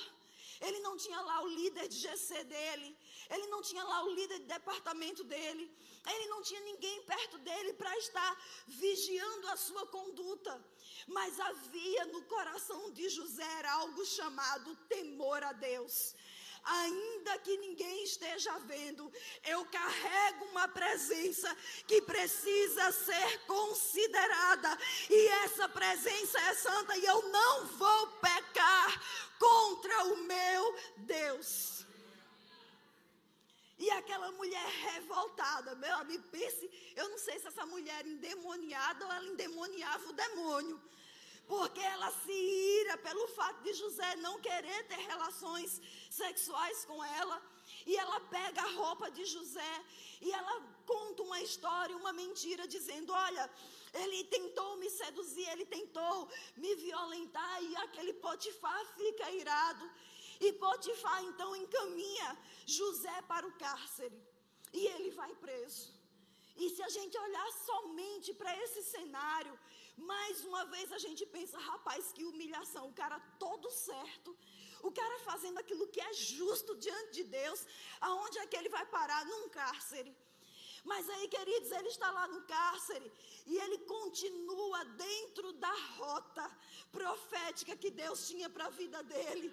ele 0.59 0.79
não 0.79 0.97
tinha 0.97 1.19
lá 1.21 1.41
o 1.43 1.47
líder 1.47 1.87
de 1.87 1.97
GC 1.97 2.43
dele, 2.43 2.97
ele 3.29 3.47
não 3.47 3.61
tinha 3.61 3.83
lá 3.83 4.03
o 4.03 4.09
líder 4.09 4.39
de 4.39 4.45
departamento 4.45 5.23
dele, 5.23 5.71
ele 6.07 6.27
não 6.27 6.41
tinha 6.41 6.61
ninguém 6.61 7.01
perto 7.03 7.37
dele 7.39 7.73
para 7.73 7.97
estar 7.97 8.43
vigiando 8.67 9.47
a 9.49 9.57
sua 9.57 9.85
conduta. 9.87 10.63
Mas 11.07 11.39
havia 11.39 12.05
no 12.05 12.21
coração 12.23 12.91
de 12.91 13.09
José 13.09 13.65
algo 13.67 14.05
chamado 14.05 14.75
temor 14.87 15.43
a 15.43 15.53
Deus 15.53 16.15
ainda 16.63 17.37
que 17.39 17.57
ninguém 17.57 18.03
esteja 18.03 18.57
vendo, 18.59 19.11
eu 19.43 19.65
carrego 19.65 20.45
uma 20.45 20.67
presença 20.67 21.55
que 21.87 22.01
precisa 22.01 22.91
ser 22.91 23.39
considerada, 23.45 24.77
e 25.09 25.27
essa 25.43 25.67
presença 25.67 26.39
é 26.39 26.53
santa, 26.55 26.97
e 26.97 27.05
eu 27.05 27.29
não 27.29 27.65
vou 27.67 28.07
pecar 28.21 29.01
contra 29.37 30.03
o 30.05 30.17
meu 30.17 30.75
Deus. 30.97 31.82
E 33.77 33.89
aquela 33.91 34.31
mulher 34.31 34.65
revoltada, 34.91 35.75
meu 35.75 35.95
amigo, 35.97 36.23
pense, 36.31 36.69
eu 36.95 37.09
não 37.09 37.17
sei 37.17 37.39
se 37.39 37.47
essa 37.47 37.65
mulher 37.65 38.05
endemoniada 38.05 39.05
ou 39.05 39.11
ela 39.11 39.25
endemoniava 39.25 40.09
o 40.09 40.13
demônio. 40.13 40.81
Porque 41.47 41.81
ela 41.81 42.09
se 42.11 42.31
ira 42.31 42.97
pelo 42.97 43.27
fato 43.29 43.61
de 43.63 43.73
José 43.73 44.15
não 44.17 44.39
querer 44.39 44.87
ter 44.87 44.99
relações 45.11 45.81
sexuais 46.09 46.85
com 46.85 47.03
ela. 47.03 47.41
E 47.85 47.95
ela 47.97 48.19
pega 48.21 48.61
a 48.61 48.71
roupa 48.71 49.09
de 49.11 49.25
José 49.25 49.83
e 50.21 50.31
ela 50.31 50.61
conta 50.85 51.23
uma 51.23 51.41
história, 51.41 51.97
uma 51.97 52.13
mentira, 52.13 52.67
dizendo: 52.67 53.11
Olha, 53.11 53.49
ele 53.93 54.23
tentou 54.25 54.77
me 54.77 54.89
seduzir, 54.89 55.47
ele 55.49 55.65
tentou 55.65 56.29
me 56.55 56.75
violentar. 56.75 57.63
E 57.63 57.75
aquele 57.77 58.13
Potifar 58.13 58.85
fica 58.97 59.29
irado. 59.31 59.89
E 60.45 60.51
Potifar 60.63 61.19
então 61.29 61.49
encaminha 61.63 62.29
José 62.77 63.17
para 63.31 63.47
o 63.49 63.55
cárcere. 63.63 64.17
E 64.79 64.81
ele 64.93 65.11
vai 65.19 65.33
preso. 65.43 65.85
E 66.61 66.65
se 66.75 66.81
a 66.87 66.89
gente 66.95 67.15
olhar 67.25 67.49
somente 67.67 68.29
para 68.39 68.51
esse 68.63 68.81
cenário, 68.95 69.53
mais 70.11 70.43
uma 70.49 70.63
vez 70.73 70.91
a 70.91 70.99
gente 71.05 71.23
pensa, 71.35 71.57
rapaz, 71.71 72.11
que 72.15 72.25
humilhação, 72.25 72.83
o 72.87 72.97
cara 73.01 73.19
todo 73.43 73.69
certo, 73.71 74.35
o 74.81 74.91
cara 74.91 75.17
fazendo 75.29 75.57
aquilo 75.59 75.87
que 75.87 76.01
é 76.01 76.13
justo 76.13 76.75
diante 76.75 77.11
de 77.19 77.23
Deus, 77.39 77.65
aonde 78.01 78.37
é 78.39 78.47
que 78.47 78.57
ele 78.57 78.69
vai 78.77 78.85
parar? 78.97 79.25
Num 79.25 79.49
cárcere. 79.49 80.13
Mas 80.83 81.09
aí, 81.09 81.27
queridos, 81.29 81.71
ele 81.71 81.87
está 81.87 82.11
lá 82.11 82.27
no 82.27 82.41
cárcere 82.41 83.09
e 83.45 83.55
ele 83.63 83.77
continua 83.79 84.83
dentro 84.83 85.53
da 85.53 85.73
rota 85.97 86.45
profética 86.91 87.77
que 87.77 87.89
Deus 87.89 88.27
tinha 88.27 88.49
para 88.49 88.65
a 88.65 88.69
vida 88.81 89.01
dele. 89.03 89.47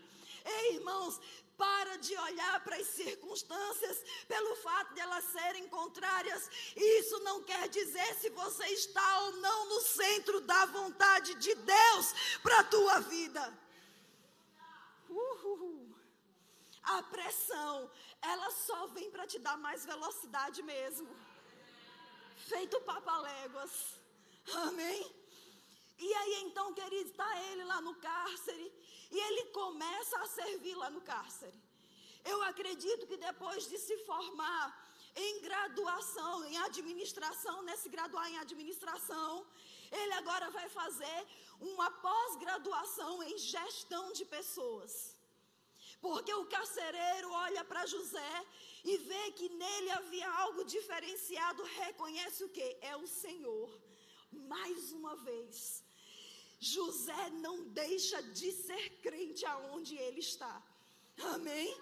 Ei, 0.45 0.77
irmãos, 0.77 1.21
para 1.57 1.97
de 1.97 2.17
olhar 2.17 2.65
para 2.65 2.77
as 2.77 2.87
circunstâncias 2.87 4.03
pelo 4.27 4.57
fato 4.57 4.95
de 4.95 5.01
elas 5.01 5.25
serem 5.25 5.69
contrárias. 5.69 6.51
Isso 6.75 7.19
não 7.21 7.43
quer 7.43 7.69
dizer 7.69 8.15
se 8.15 8.31
você 8.31 8.67
está 8.69 9.21
ou 9.25 9.33
não 9.37 9.69
no 9.69 9.81
centro 9.83 10.41
da 10.41 10.65
vontade 10.67 11.35
de 11.35 11.55
Deus 11.55 12.15
para 12.43 12.61
a 12.61 12.65
tua 12.65 13.01
vida. 13.01 13.43
Uhul. 15.11 15.95
A 16.83 17.03
pressão, 17.03 17.91
ela 18.23 18.51
só 18.51 18.87
vem 18.89 19.11
para 19.11 19.27
te 19.27 19.39
dar 19.39 19.59
mais 19.59 19.85
velocidade 19.85 20.63
mesmo. 20.63 21.09
Feito 22.49 22.81
papaléguas. 22.81 23.73
Amém? 24.67 25.21
E 25.99 26.15
aí 26.15 26.43
então, 26.45 26.73
querido, 26.73 27.11
está 27.11 27.29
ele 27.49 27.65
lá 27.65 27.81
no 27.83 27.95
cárcere. 27.97 28.73
E 29.11 29.19
ele 29.19 29.45
começa 29.61 30.19
a 30.21 30.27
servir 30.27 30.75
lá 30.83 30.89
no 30.91 31.01
cárcere. 31.01 31.59
Eu 32.25 32.43
acredito 32.43 33.07
que 33.07 33.17
depois 33.17 33.69
de 33.69 33.79
se 33.79 33.97
formar 34.09 34.65
em 35.17 35.41
graduação, 35.41 36.45
em 36.45 36.57
administração, 36.59 37.63
nesse 37.63 37.89
graduar 37.89 38.31
em 38.31 38.39
administração, 38.39 39.47
ele 39.91 40.13
agora 40.15 40.51
vai 40.51 40.69
fazer 40.69 41.27
uma 41.61 41.91
pós-graduação 41.91 43.23
em 43.23 43.37
gestão 43.39 44.13
de 44.13 44.25
pessoas. 44.25 45.17
Porque 46.01 46.33
o 46.33 46.47
carcereiro 46.47 47.31
olha 47.33 47.63
para 47.65 47.87
José 47.87 48.47
e 48.85 48.97
vê 48.99 49.33
que 49.33 49.49
nele 49.49 49.91
havia 49.91 50.31
algo 50.45 50.65
diferenciado, 50.65 51.63
reconhece 51.85 52.45
o 52.45 52.49
que? 52.49 52.69
É 52.81 52.97
o 52.97 53.07
Senhor. 53.07 53.69
Mais 54.33 54.93
uma 54.93 55.17
vez, 55.17 55.83
José 56.61 57.31
não 57.31 57.65
deixa 57.65 58.23
de 58.23 58.53
ser 58.53 59.01
crente 59.01 59.45
aonde 59.47 59.97
ele 59.97 60.21
está. 60.21 60.63
Amém? 61.35 61.75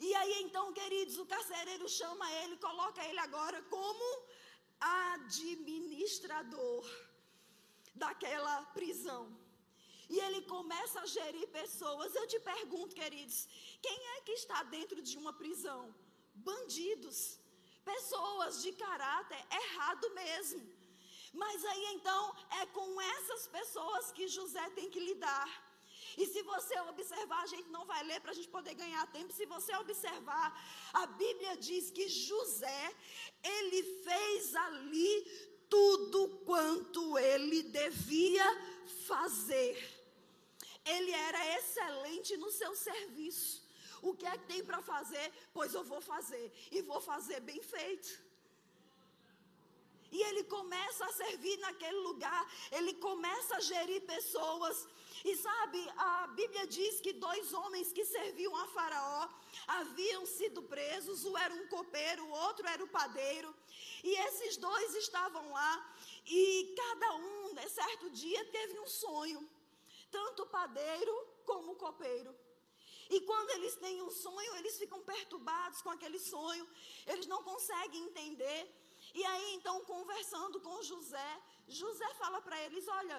E 0.00 0.14
aí 0.14 0.42
então, 0.42 0.72
queridos, 0.72 1.18
o 1.18 1.26
carcereiro 1.26 1.88
chama 1.88 2.30
ele, 2.40 2.56
coloca 2.56 3.04
ele 3.04 3.18
agora 3.18 3.62
como 3.64 4.04
administrador 4.80 6.84
daquela 7.94 8.62
prisão. 8.78 9.36
E 10.08 10.18
ele 10.18 10.42
começa 10.42 11.00
a 11.00 11.06
gerir 11.06 11.48
pessoas. 11.48 12.14
Eu 12.14 12.26
te 12.26 12.38
pergunto, 12.40 12.94
queridos, 12.94 13.48
quem 13.82 13.98
é 14.14 14.20
que 14.20 14.32
está 14.32 14.62
dentro 14.62 15.02
de 15.02 15.18
uma 15.18 15.32
prisão? 15.32 15.94
Bandidos, 16.34 17.38
pessoas 17.84 18.62
de 18.62 18.72
caráter 18.72 19.44
errado 19.50 20.08
mesmo. 20.14 20.75
Mas 21.42 21.64
aí 21.64 21.86
então 21.94 22.34
é 22.60 22.66
com 22.66 23.00
essas 23.14 23.46
pessoas 23.46 24.10
que 24.10 24.26
José 24.26 24.70
tem 24.70 24.88
que 24.90 25.00
lidar. 25.08 25.48
E 26.16 26.26
se 26.26 26.42
você 26.42 26.78
observar, 26.80 27.42
a 27.42 27.46
gente 27.46 27.68
não 27.68 27.84
vai 27.84 28.02
ler 28.04 28.20
para 28.20 28.30
a 28.30 28.34
gente 28.34 28.48
poder 28.48 28.74
ganhar 28.74 29.06
tempo. 29.08 29.32
Se 29.32 29.44
você 29.44 29.74
observar, 29.76 30.48
a 30.94 31.06
Bíblia 31.06 31.56
diz 31.58 31.90
que 31.90 32.08
José, 32.08 32.94
ele 33.44 33.82
fez 34.06 34.54
ali 34.56 35.12
tudo 35.68 36.28
quanto 36.46 37.18
ele 37.18 37.64
devia 37.64 38.46
fazer. 39.06 39.74
Ele 40.86 41.10
era 41.10 41.58
excelente 41.58 42.36
no 42.38 42.50
seu 42.50 42.74
serviço. 42.74 43.66
O 44.00 44.14
que 44.14 44.26
é 44.26 44.38
que 44.38 44.46
tem 44.46 44.64
para 44.64 44.80
fazer? 44.80 45.32
Pois 45.52 45.74
eu 45.74 45.84
vou 45.84 46.00
fazer. 46.00 46.50
E 46.70 46.80
vou 46.80 47.00
fazer 47.00 47.40
bem 47.40 47.62
feito. 47.62 48.25
E 50.12 50.22
ele 50.22 50.44
começa 50.44 51.04
a 51.04 51.12
servir 51.12 51.56
naquele 51.58 51.98
lugar, 51.98 52.52
ele 52.72 52.94
começa 52.94 53.56
a 53.56 53.60
gerir 53.60 54.02
pessoas. 54.02 54.86
E 55.24 55.36
sabe, 55.36 55.80
a 55.96 56.26
Bíblia 56.28 56.66
diz 56.66 57.00
que 57.00 57.12
dois 57.12 57.52
homens 57.52 57.92
que 57.92 58.04
serviam 58.04 58.54
a 58.56 58.66
Faraó 58.68 59.28
haviam 59.66 60.24
sido 60.24 60.62
presos, 60.62 61.24
um 61.24 61.36
era 61.36 61.52
um 61.54 61.66
copeiro, 61.68 62.24
o 62.24 62.30
outro 62.30 62.66
era 62.66 62.82
o 62.84 62.88
padeiro. 62.88 63.54
E 64.04 64.10
esses 64.26 64.56
dois 64.56 64.94
estavam 64.94 65.50
lá, 65.52 65.94
e 66.26 66.74
cada 66.76 67.14
um, 67.16 67.52
né, 67.54 67.66
certo 67.68 68.10
dia, 68.10 68.44
teve 68.46 68.78
um 68.78 68.86
sonho, 68.86 69.48
tanto 70.10 70.42
o 70.42 70.46
padeiro 70.46 71.12
como 71.44 71.72
o 71.72 71.76
copeiro. 71.76 72.34
E 73.08 73.20
quando 73.20 73.50
eles 73.50 73.76
têm 73.76 74.02
um 74.02 74.10
sonho, 74.10 74.56
eles 74.56 74.76
ficam 74.78 75.00
perturbados 75.00 75.80
com 75.80 75.90
aquele 75.90 76.18
sonho, 76.18 76.68
eles 77.06 77.26
não 77.26 77.42
conseguem 77.42 78.02
entender. 78.04 78.62
E 79.20 79.24
aí, 79.32 79.54
então, 79.54 79.76
conversando 79.92 80.60
com 80.60 80.82
José, 80.82 81.30
José 81.66 82.08
fala 82.22 82.38
para 82.46 82.56
eles: 82.64 82.86
Olha, 82.86 83.18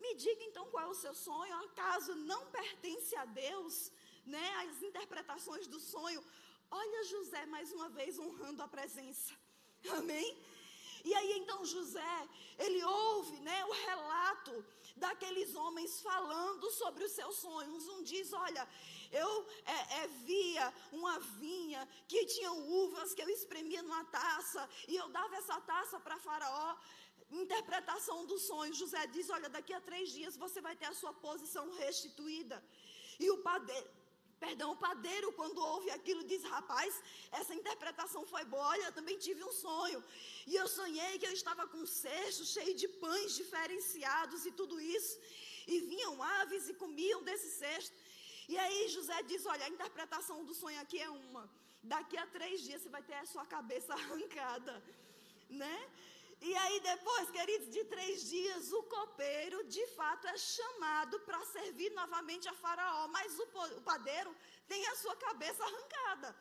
me 0.00 0.10
diga 0.22 0.42
então 0.48 0.64
qual 0.72 0.84
é 0.86 0.88
o 0.88 1.00
seu 1.02 1.14
sonho, 1.14 1.54
acaso 1.66 2.14
não 2.30 2.40
pertence 2.58 3.14
a 3.14 3.24
Deus, 3.24 3.92
né? 4.34 4.48
As 4.64 4.82
interpretações 4.82 5.68
do 5.68 5.78
sonho. 5.78 6.22
Olha 6.68 7.04
José 7.04 7.42
mais 7.46 7.72
uma 7.76 7.88
vez 7.98 8.18
honrando 8.18 8.60
a 8.60 8.68
presença. 8.76 9.32
Amém? 9.98 10.28
E 11.04 11.14
aí 11.14 11.32
então 11.38 11.64
José, 11.64 12.14
ele 12.58 12.82
ouve, 12.82 13.38
né, 13.48 13.58
o 13.66 13.74
relato 13.86 14.54
daqueles 14.96 15.54
homens 15.54 16.02
falando 16.02 16.68
sobre 16.72 17.04
os 17.04 17.12
seus 17.12 17.36
sonhos. 17.36 17.88
Um 17.94 18.02
diz: 18.02 18.32
Olha, 18.32 18.68
eu 19.12 19.46
é, 19.64 19.78
é, 20.00 20.08
via 20.24 20.72
uma 20.92 21.18
vinha 21.18 21.88
que 22.08 22.24
tinha 22.26 22.52
uvas 22.52 23.14
que 23.14 23.22
eu 23.22 23.28
espremia 23.28 23.82
numa 23.82 24.04
taça 24.04 24.68
e 24.88 24.96
eu 24.96 25.08
dava 25.08 25.36
essa 25.36 25.60
taça 25.60 26.00
para 26.00 26.18
Faraó. 26.18 26.76
Interpretação 27.30 28.24
do 28.24 28.38
sonho: 28.38 28.72
José 28.74 29.06
diz: 29.08 29.28
Olha, 29.30 29.48
daqui 29.48 29.72
a 29.72 29.80
três 29.80 30.10
dias 30.10 30.36
você 30.36 30.60
vai 30.60 30.76
ter 30.76 30.86
a 30.86 30.94
sua 30.94 31.12
posição 31.12 31.70
restituída. 31.76 32.62
E 33.18 33.30
o 33.30 33.38
padeiro, 33.38 33.88
Perdão, 34.38 34.72
o 34.72 34.76
padeiro, 34.76 35.32
quando 35.32 35.58
ouve 35.58 35.90
aquilo, 35.90 36.22
diz: 36.22 36.42
Rapaz, 36.44 36.94
essa 37.32 37.54
interpretação 37.54 38.22
foi 38.26 38.44
boa. 38.44 38.66
Olha, 38.68 38.84
eu 38.84 38.92
também 38.92 39.16
tive 39.18 39.42
um 39.42 39.52
sonho. 39.52 40.02
E 40.46 40.54
eu 40.54 40.68
sonhei 40.68 41.18
que 41.18 41.26
eu 41.26 41.32
estava 41.32 41.66
com 41.66 41.78
um 41.78 41.86
cesto 41.86 42.44
cheio 42.44 42.74
de 42.74 42.86
pães 42.86 43.34
diferenciados 43.34 44.44
e 44.44 44.52
tudo 44.52 44.78
isso. 44.78 45.18
E 45.66 45.80
vinham 45.80 46.22
aves 46.22 46.68
e 46.68 46.74
comiam 46.74 47.22
desse 47.22 47.50
cesto. 47.50 47.96
E 48.48 48.56
aí 48.58 48.88
José 48.88 49.22
diz: 49.24 49.44
Olha, 49.46 49.64
a 49.66 49.68
interpretação 49.76 50.44
do 50.44 50.54
sonho 50.54 50.80
aqui 50.80 51.00
é 51.00 51.10
uma. 51.10 51.50
Daqui 51.82 52.16
a 52.16 52.26
três 52.26 52.60
dias 52.62 52.82
você 52.82 52.88
vai 52.88 53.02
ter 53.02 53.14
a 53.14 53.26
sua 53.26 53.46
cabeça 53.46 53.92
arrancada. 54.00 54.82
Né? 55.48 55.76
E 56.40 56.54
aí, 56.54 56.80
depois, 56.80 57.30
queridos, 57.30 57.70
de 57.70 57.82
três 57.84 58.28
dias, 58.28 58.72
o 58.72 58.82
copeiro 58.84 59.64
de 59.64 59.86
fato 59.88 60.26
é 60.26 60.36
chamado 60.36 61.18
para 61.20 61.44
servir 61.46 61.90
novamente 61.92 62.48
a 62.48 62.52
Faraó, 62.52 63.08
mas 63.08 63.38
o, 63.38 63.46
padeiro 63.82 64.34
tem 64.68 64.86
a 64.88 64.96
sua 64.96 65.16
cabeça 65.16 65.64
arrancada. 65.64 66.36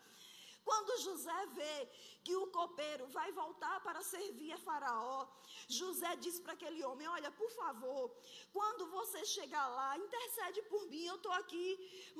Quando 0.67 1.01
José 1.07 1.39
vê 1.57 1.75
que 2.25 2.35
o 2.35 2.47
copeiro 2.47 3.05
vai 3.15 3.31
voltar 3.31 3.75
para 3.83 4.01
servir 4.01 4.51
a 4.51 4.57
Faraó, 4.57 5.27
José 5.79 6.11
diz 6.23 6.39
para 6.39 6.53
aquele 6.57 6.83
homem: 6.87 7.07
Olha, 7.07 7.31
por 7.41 7.51
favor, 7.59 8.03
quando 8.51 8.89
você 8.97 9.19
chegar 9.35 9.67
lá, 9.77 9.89
intercede 10.05 10.63
por 10.71 10.83
mim. 10.91 11.05
Eu 11.05 11.17
estou 11.17 11.35
aqui, 11.41 11.67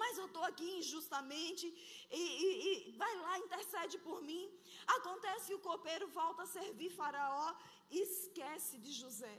mas 0.02 0.20
eu 0.22 0.28
estou 0.28 0.44
aqui 0.44 0.70
injustamente. 0.82 1.66
E, 2.22 2.24
e, 2.46 2.50
e 2.68 2.92
vai 3.04 3.14
lá, 3.24 3.40
intercede 3.40 3.98
por 4.08 4.22
mim. 4.30 4.44
Acontece 4.98 5.48
que 5.48 5.56
o 5.56 5.66
copeiro 5.72 6.08
volta 6.20 6.44
a 6.44 6.54
servir 6.58 6.92
Faraó 6.92 7.48
e 7.90 8.00
esquece 8.10 8.78
de 8.78 8.94
José. 9.02 9.38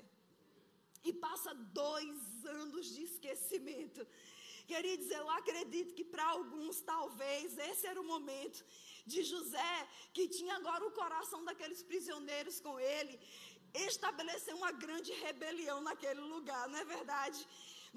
E 1.05 1.13
passa 1.13 1.55
dois 1.55 2.45
anos 2.61 2.87
de 2.95 3.05
esquecimento. 3.05 4.05
Queridos, 4.67 5.09
eu 5.13 5.27
acredito 5.31 5.95
que 5.95 6.05
para 6.13 6.25
alguns, 6.37 6.81
talvez, 6.81 7.57
esse 7.57 7.87
era 7.87 8.01
o 8.01 8.11
momento 8.13 8.65
de 9.07 9.23
José, 9.23 9.89
que 10.13 10.29
tinha 10.29 10.55
agora 10.57 10.85
o 10.85 10.91
coração 10.93 11.45
daqueles 11.45 11.83
prisioneiros 11.83 12.61
com 12.61 12.79
ele, 12.81 13.19
estabelecer 13.75 14.55
uma 14.55 14.73
grande 14.73 15.13
rebelião 15.25 15.81
naquele 15.81 16.21
lugar, 16.21 16.69
não 16.69 16.79
é 16.79 16.85
verdade? 16.85 17.47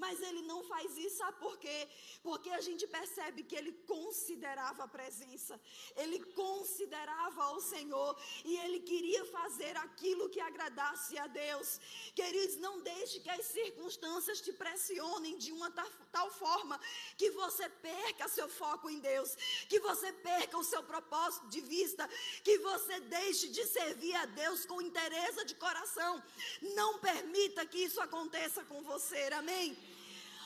Mas 0.03 0.21
ele 0.21 0.41
não 0.43 0.63
faz 0.63 0.97
isso, 0.97 1.17
sabe 1.17 1.37
por 1.39 1.57
quê? 1.57 1.79
Porque 2.23 2.49
a 2.49 2.61
gente 2.61 2.85
percebe 2.87 3.43
que 3.43 3.55
ele 3.55 3.73
considerava 3.95 4.83
a 4.83 4.87
presença, 4.87 5.59
ele 5.95 6.19
considerava 6.33 7.51
o 7.51 7.61
Senhor 7.61 8.11
e 8.45 8.55
ele 8.63 8.79
queria 8.91 9.25
fazer 9.25 9.75
aquilo 9.77 10.29
que 10.29 10.39
agradasse 10.39 11.17
a 11.17 11.27
Deus. 11.27 11.79
Queridos, 12.15 12.57
não 12.57 12.75
deixe 12.81 13.19
que 13.19 13.29
as 13.29 13.45
circunstâncias 13.45 14.41
te 14.41 14.53
pressionem 14.53 15.37
de 15.37 15.51
uma 15.51 15.69
tal 16.11 16.31
forma 16.31 16.79
que 17.17 17.29
você 17.31 17.67
perca 17.69 18.27
seu 18.27 18.47
foco 18.47 18.89
em 18.89 18.99
Deus, 18.99 19.35
que 19.67 19.79
você 19.79 20.11
perca 20.13 20.57
o 20.57 20.63
seu 20.63 20.81
propósito 20.83 21.47
de 21.49 21.61
vista, 21.61 22.09
que 22.43 22.57
você 22.59 22.99
deixe 23.01 23.49
de 23.49 23.65
servir 23.67 24.15
a 24.15 24.25
Deus 24.25 24.65
com 24.65 24.81
interesse 24.81 25.45
de 25.45 25.55
coração. 25.55 26.23
Não 26.61 26.99
permita 26.99 27.65
que 27.65 27.79
isso 27.79 28.01
aconteça 28.01 28.63
com 28.65 28.81
você, 28.81 29.23
amém? 29.33 29.77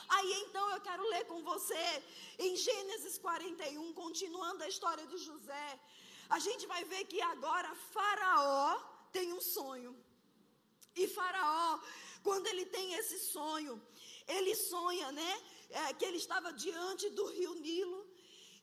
Aí 0.10 0.34
então 0.44 0.70
eu 0.72 0.82
quero 0.82 1.04
ler 1.10 1.26
com 1.26 1.42
você 1.44 2.04
em 2.40 2.56
Gênesis 2.56 3.18
41, 3.18 3.94
continuando 3.94 4.64
a 4.64 4.68
história 4.68 5.06
de 5.08 5.18
José. 5.18 5.80
A 6.30 6.40
gente 6.40 6.66
vai 6.66 6.84
ver 6.84 7.06
que 7.06 7.22
agora 7.22 7.76
Faraó 7.94 8.80
tem 9.12 9.34
um 9.34 9.42
sonho. 9.42 9.96
E 10.96 11.08
Faraó, 11.08 11.80
quando 12.24 12.48
ele 12.48 12.66
tem 12.66 12.94
esse 12.94 13.20
sonho, 13.20 13.82
ele 14.28 14.56
sonha, 14.56 15.12
né? 15.12 15.44
É, 15.70 15.94
que 15.94 16.06
ele 16.06 16.18
estava 16.18 16.54
diante 16.54 17.10
do 17.10 17.26
rio 17.26 17.56
Nilo 17.56 18.06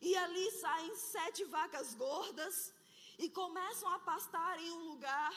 e 0.01 0.15
ali 0.15 0.51
saem 0.51 0.95
sete 0.95 1.43
vacas 1.43 1.93
gordas 1.93 2.73
e 3.19 3.29
começam 3.29 3.89
a 3.89 3.99
pastar 3.99 4.59
em 4.59 4.71
um 4.71 4.83
lugar. 4.91 5.33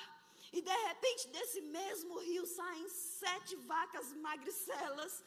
E 0.52 0.60
de 0.62 0.76
repente 0.88 1.28
desse 1.28 1.60
mesmo 1.60 2.18
rio 2.18 2.46
saem 2.46 2.88
sete 2.88 3.56
vacas 3.56 4.12
magricelas 4.12 5.22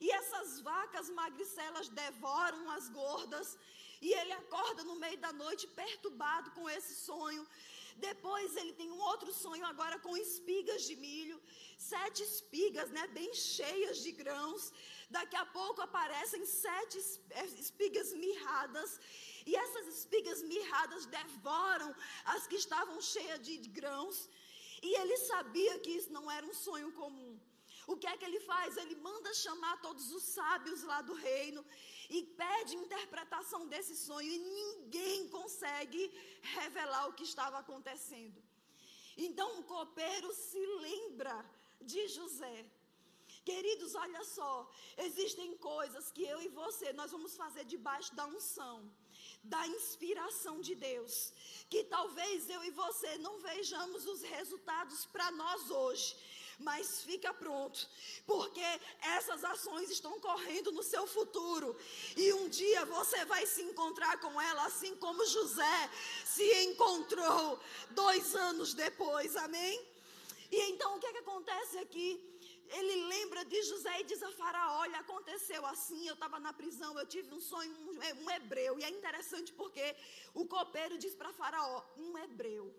e 0.00 0.10
essas 0.20 0.60
vacas 0.60 1.08
magricelas 1.10 1.88
devoram 1.88 2.70
as 2.76 2.88
gordas. 2.88 3.58
E 4.00 4.12
ele 4.20 4.32
acorda 4.32 4.82
no 4.82 4.96
meio 4.96 5.18
da 5.18 5.32
noite 5.32 5.66
perturbado 5.80 6.50
com 6.52 6.68
esse 6.76 6.94
sonho. 6.94 7.46
Depois 7.96 8.56
ele 8.56 8.72
tem 8.72 8.90
um 8.90 9.00
outro 9.10 9.30
sonho 9.32 9.64
agora 9.66 9.98
com 9.98 10.16
espigas 10.16 10.84
de 10.88 10.96
milho, 10.96 11.38
sete 11.76 12.22
espigas, 12.22 12.88
né, 12.96 13.06
bem 13.08 13.30
cheias 13.34 13.98
de 14.04 14.12
grãos. 14.20 14.72
Daqui 15.10 15.36
a 15.36 15.44
pouco 15.44 15.82
aparecem 15.82 16.44
sete 16.46 16.98
eh, 17.30 17.44
espigas 17.64 18.12
mirradas, 18.14 18.90
e 19.44 19.54
essas 19.64 19.86
espigas 19.98 20.40
mirradas 20.42 21.04
devoram 21.06 21.94
as 22.24 22.46
que 22.46 22.56
estavam 22.64 22.98
cheias 23.02 23.40
de 23.40 23.56
grãos. 23.80 24.28
E 24.82 24.90
ele 25.00 25.16
sabia 25.18 25.78
que 25.78 25.90
isso 25.90 26.10
não 26.12 26.30
era 26.30 26.46
um 26.46 26.54
sonho 26.54 26.90
comum. 26.92 27.29
O 27.86 27.96
que 27.96 28.06
é 28.06 28.16
que 28.16 28.24
ele 28.24 28.40
faz? 28.40 28.76
Ele 28.76 28.96
manda 28.96 29.34
chamar 29.34 29.80
todos 29.80 30.12
os 30.12 30.22
sábios 30.22 30.82
lá 30.82 31.00
do 31.02 31.14
reino 31.14 31.64
e 32.08 32.22
pede 32.22 32.76
interpretação 32.76 33.66
desse 33.66 33.96
sonho 33.96 34.30
e 34.30 34.38
ninguém 34.38 35.28
consegue 35.28 36.02
revelar 36.42 37.08
o 37.08 37.14
que 37.14 37.24
estava 37.24 37.58
acontecendo. 37.58 38.42
Então 39.16 39.60
o 39.60 39.64
copeiro 39.64 40.32
se 40.34 40.64
lembra 40.86 41.44
de 41.80 42.06
José. 42.08 42.66
Queridos, 43.44 43.94
olha 43.94 44.22
só, 44.22 44.70
existem 44.98 45.56
coisas 45.56 46.10
que 46.12 46.24
eu 46.24 46.40
e 46.42 46.48
você 46.48 46.92
nós 46.92 47.10
vamos 47.10 47.36
fazer 47.36 47.64
debaixo 47.64 48.14
da 48.14 48.26
unção, 48.26 48.92
da 49.42 49.66
inspiração 49.66 50.60
de 50.60 50.74
Deus, 50.74 51.32
que 51.70 51.84
talvez 51.84 52.50
eu 52.50 52.62
e 52.64 52.70
você 52.70 53.16
não 53.18 53.38
vejamos 53.40 54.06
os 54.06 54.22
resultados 54.22 55.06
para 55.06 55.30
nós 55.30 55.70
hoje, 55.70 56.16
mas 56.60 57.02
fica 57.02 57.32
pronto, 57.34 57.88
porque 58.26 58.64
essas 59.00 59.42
ações 59.44 59.90
estão 59.90 60.20
correndo 60.20 60.72
no 60.72 60.82
seu 60.82 61.06
futuro, 61.06 61.76
e 62.16 62.32
um 62.34 62.48
dia 62.48 62.84
você 62.86 63.24
vai 63.24 63.46
se 63.46 63.62
encontrar 63.62 64.18
com 64.20 64.40
ela, 64.40 64.66
assim 64.66 64.94
como 64.96 65.26
José 65.26 65.90
se 66.24 66.64
encontrou 66.64 67.58
dois 67.90 68.34
anos 68.34 68.74
depois, 68.74 69.36
amém? 69.36 69.80
E 70.50 70.70
então 70.70 70.96
o 70.96 71.00
que, 71.00 71.06
é 71.06 71.12
que 71.12 71.18
acontece 71.18 71.78
aqui? 71.78 72.30
ele 72.72 73.04
lembra 73.06 73.44
de 73.44 73.62
José 73.64 74.00
e 74.00 74.04
diz 74.04 74.22
a 74.22 74.30
Faraó: 74.32 74.78
Olha, 74.80 74.98
aconteceu 74.98 75.64
assim. 75.66 76.06
Eu 76.06 76.14
estava 76.14 76.38
na 76.38 76.52
prisão, 76.52 76.98
eu 76.98 77.06
tive 77.06 77.34
um 77.34 77.40
sonho, 77.40 77.72
um, 77.72 78.24
um 78.24 78.30
hebreu. 78.30 78.78
E 78.78 78.84
é 78.84 78.90
interessante 78.90 79.52
porque 79.52 79.96
o 80.34 80.46
copeiro 80.46 80.96
diz 80.96 81.14
para 81.14 81.32
Faraó: 81.32 81.82
Um 81.96 82.16
hebreu. 82.18 82.72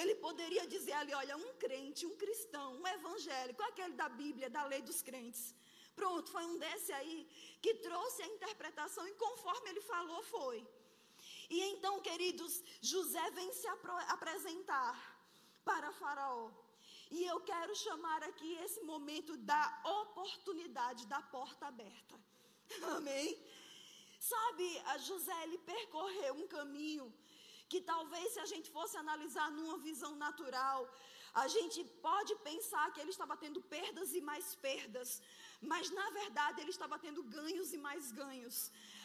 Ele 0.00 0.14
poderia 0.26 0.64
dizer 0.74 0.94
ali: 1.00 1.12
Olha, 1.22 1.36
um 1.36 1.52
crente, 1.64 2.06
um 2.10 2.16
cristão, 2.22 2.68
um 2.80 2.86
evangélico, 2.96 3.62
aquele 3.62 3.94
da 4.02 4.08
Bíblia, 4.08 4.48
da 4.48 4.64
lei 4.72 4.82
dos 4.88 5.00
crentes. 5.08 5.54
Pronto, 5.98 6.30
foi 6.30 6.44
um 6.50 6.56
desse 6.64 6.92
aí 6.92 7.16
que 7.60 7.74
trouxe 7.86 8.22
a 8.22 8.32
interpretação 8.34 9.04
e 9.08 9.14
conforme 9.14 9.70
ele 9.70 9.80
falou, 9.80 10.22
foi. 10.36 10.58
E 11.50 11.60
então, 11.72 11.94
queridos, 12.00 12.62
José 12.80 13.30
vem 13.32 13.50
se 13.52 13.66
apresentar 14.16 14.94
para 15.64 15.90
Faraó. 15.92 16.50
E 17.10 17.24
eu 17.24 17.40
quero 17.40 17.74
chamar 17.74 18.22
aqui 18.22 18.50
esse 18.64 18.80
momento 18.82 19.36
da 19.38 19.82
oportunidade 20.02 21.06
da 21.06 21.20
porta 21.20 21.66
aberta. 21.66 22.14
Amém? 22.96 23.28
Sabe, 24.20 24.66
José 25.08 25.42
ele 25.44 25.58
percorreu 25.58 26.34
um 26.34 26.46
caminho 26.46 27.12
que 27.70 27.80
talvez 27.92 28.26
se 28.34 28.40
a 28.40 28.48
gente 28.52 28.68
fosse 28.76 28.96
analisar 28.96 29.50
numa 29.50 29.78
visão 29.78 30.12
natural, 30.26 30.80
a 31.34 31.46
gente 31.54 31.84
pode 32.08 32.34
pensar 32.36 32.84
que 32.92 33.00
ele 33.00 33.10
estava 33.10 33.36
tendo 33.36 33.60
perdas 33.74 34.14
e 34.14 34.20
mais 34.20 34.54
perdas, 34.66 35.20
mas 35.60 35.90
na 35.90 36.08
verdade 36.10 36.60
ele 36.60 36.70
estava 36.70 36.98
tendo 36.98 37.22
ganhos 37.22 37.72
e 37.72 37.78
mais 37.78 38.10
ganhos. 38.12 38.56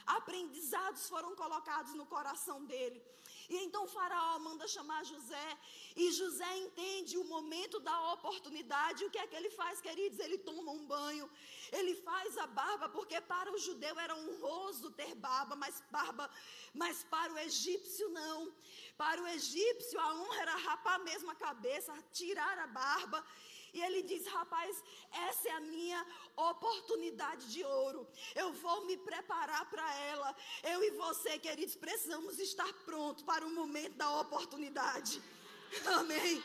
Aprendizados 0.06 1.08
foram 1.13 1.36
colocados 1.36 1.93
no 1.93 2.06
coração 2.06 2.63
dele. 2.65 3.02
E 3.49 3.56
então 3.58 3.88
Faraó 3.88 4.39
manda 4.39 4.67
chamar 4.67 5.03
José, 5.03 5.58
e 5.95 6.12
José 6.12 6.58
entende 6.58 7.17
o 7.17 7.25
momento 7.25 7.79
da 7.79 8.13
oportunidade. 8.13 9.06
O 9.06 9.10
que 9.10 9.17
é 9.17 9.27
que 9.27 9.36
ele 9.36 9.49
faz, 9.49 9.82
queridos? 9.82 10.19
Ele 10.19 10.38
toma 10.38 10.71
um 10.71 10.86
banho, 10.86 11.29
ele 11.71 11.95
faz 11.95 12.38
a 12.38 12.47
barba, 12.47 12.89
porque 12.89 13.19
para 13.21 13.51
o 13.51 13.58
judeu 13.58 13.99
era 13.99 14.15
honroso 14.15 14.91
ter 14.91 15.13
barba, 15.15 15.56
mas 15.56 15.84
barba, 15.91 16.29
mas 16.73 17.03
para 17.03 17.34
o 17.34 17.39
egípcio 17.39 18.10
não. 18.10 18.51
Para 18.97 19.21
o 19.21 19.27
egípcio 19.27 19.99
a 19.99 20.13
honra 20.15 20.41
era 20.41 20.56
rapar 20.56 20.99
mesmo 20.99 21.29
a 21.29 21.36
cabeça, 21.36 21.93
tirar 22.12 22.58
a 22.60 22.67
barba. 22.67 23.25
E 23.73 23.81
ele 23.81 24.03
diz: 24.03 24.25
Rapaz, 24.27 24.83
essa 25.12 25.49
é 25.49 25.51
a 25.51 25.59
minha 25.59 26.05
oportunidade 26.36 27.51
de 27.51 27.63
ouro. 27.63 28.07
Eu 28.36 28.53
vou 28.53 28.86
me 28.86 28.97
preparar 28.97 29.67
para 29.69 29.95
ela. 30.12 30.36
Eu 30.63 30.83
e 30.83 30.91
você, 30.91 31.39
queridos, 31.39 31.75
precisamos 31.75 32.39
estar 32.39 32.71
prontos 32.86 33.23
para 33.23 33.45
o 33.45 33.49
momento 33.49 33.95
da 33.95 34.19
oportunidade. 34.21 35.21
Amém. 35.99 36.43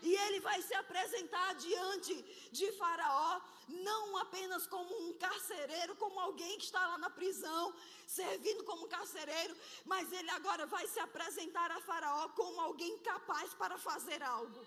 E 0.00 0.14
ele 0.14 0.38
vai 0.40 0.62
se 0.62 0.74
apresentar 0.74 1.54
diante 1.56 2.14
de 2.52 2.70
Faraó, 2.72 3.40
não 3.68 4.16
apenas 4.18 4.64
como 4.66 4.96
um 5.02 5.12
carcereiro, 5.14 5.96
como 5.96 6.20
alguém 6.20 6.56
que 6.56 6.64
está 6.64 6.86
lá 6.86 6.98
na 6.98 7.10
prisão, 7.10 7.74
servindo 8.06 8.62
como 8.62 8.86
carcereiro, 8.86 9.56
mas 9.84 10.12
ele 10.12 10.30
agora 10.30 10.66
vai 10.66 10.86
se 10.86 11.00
apresentar 11.00 11.70
a 11.72 11.80
Faraó 11.80 12.28
como 12.28 12.60
alguém 12.60 12.96
capaz 12.98 13.52
para 13.54 13.76
fazer 13.76 14.22
algo. 14.22 14.64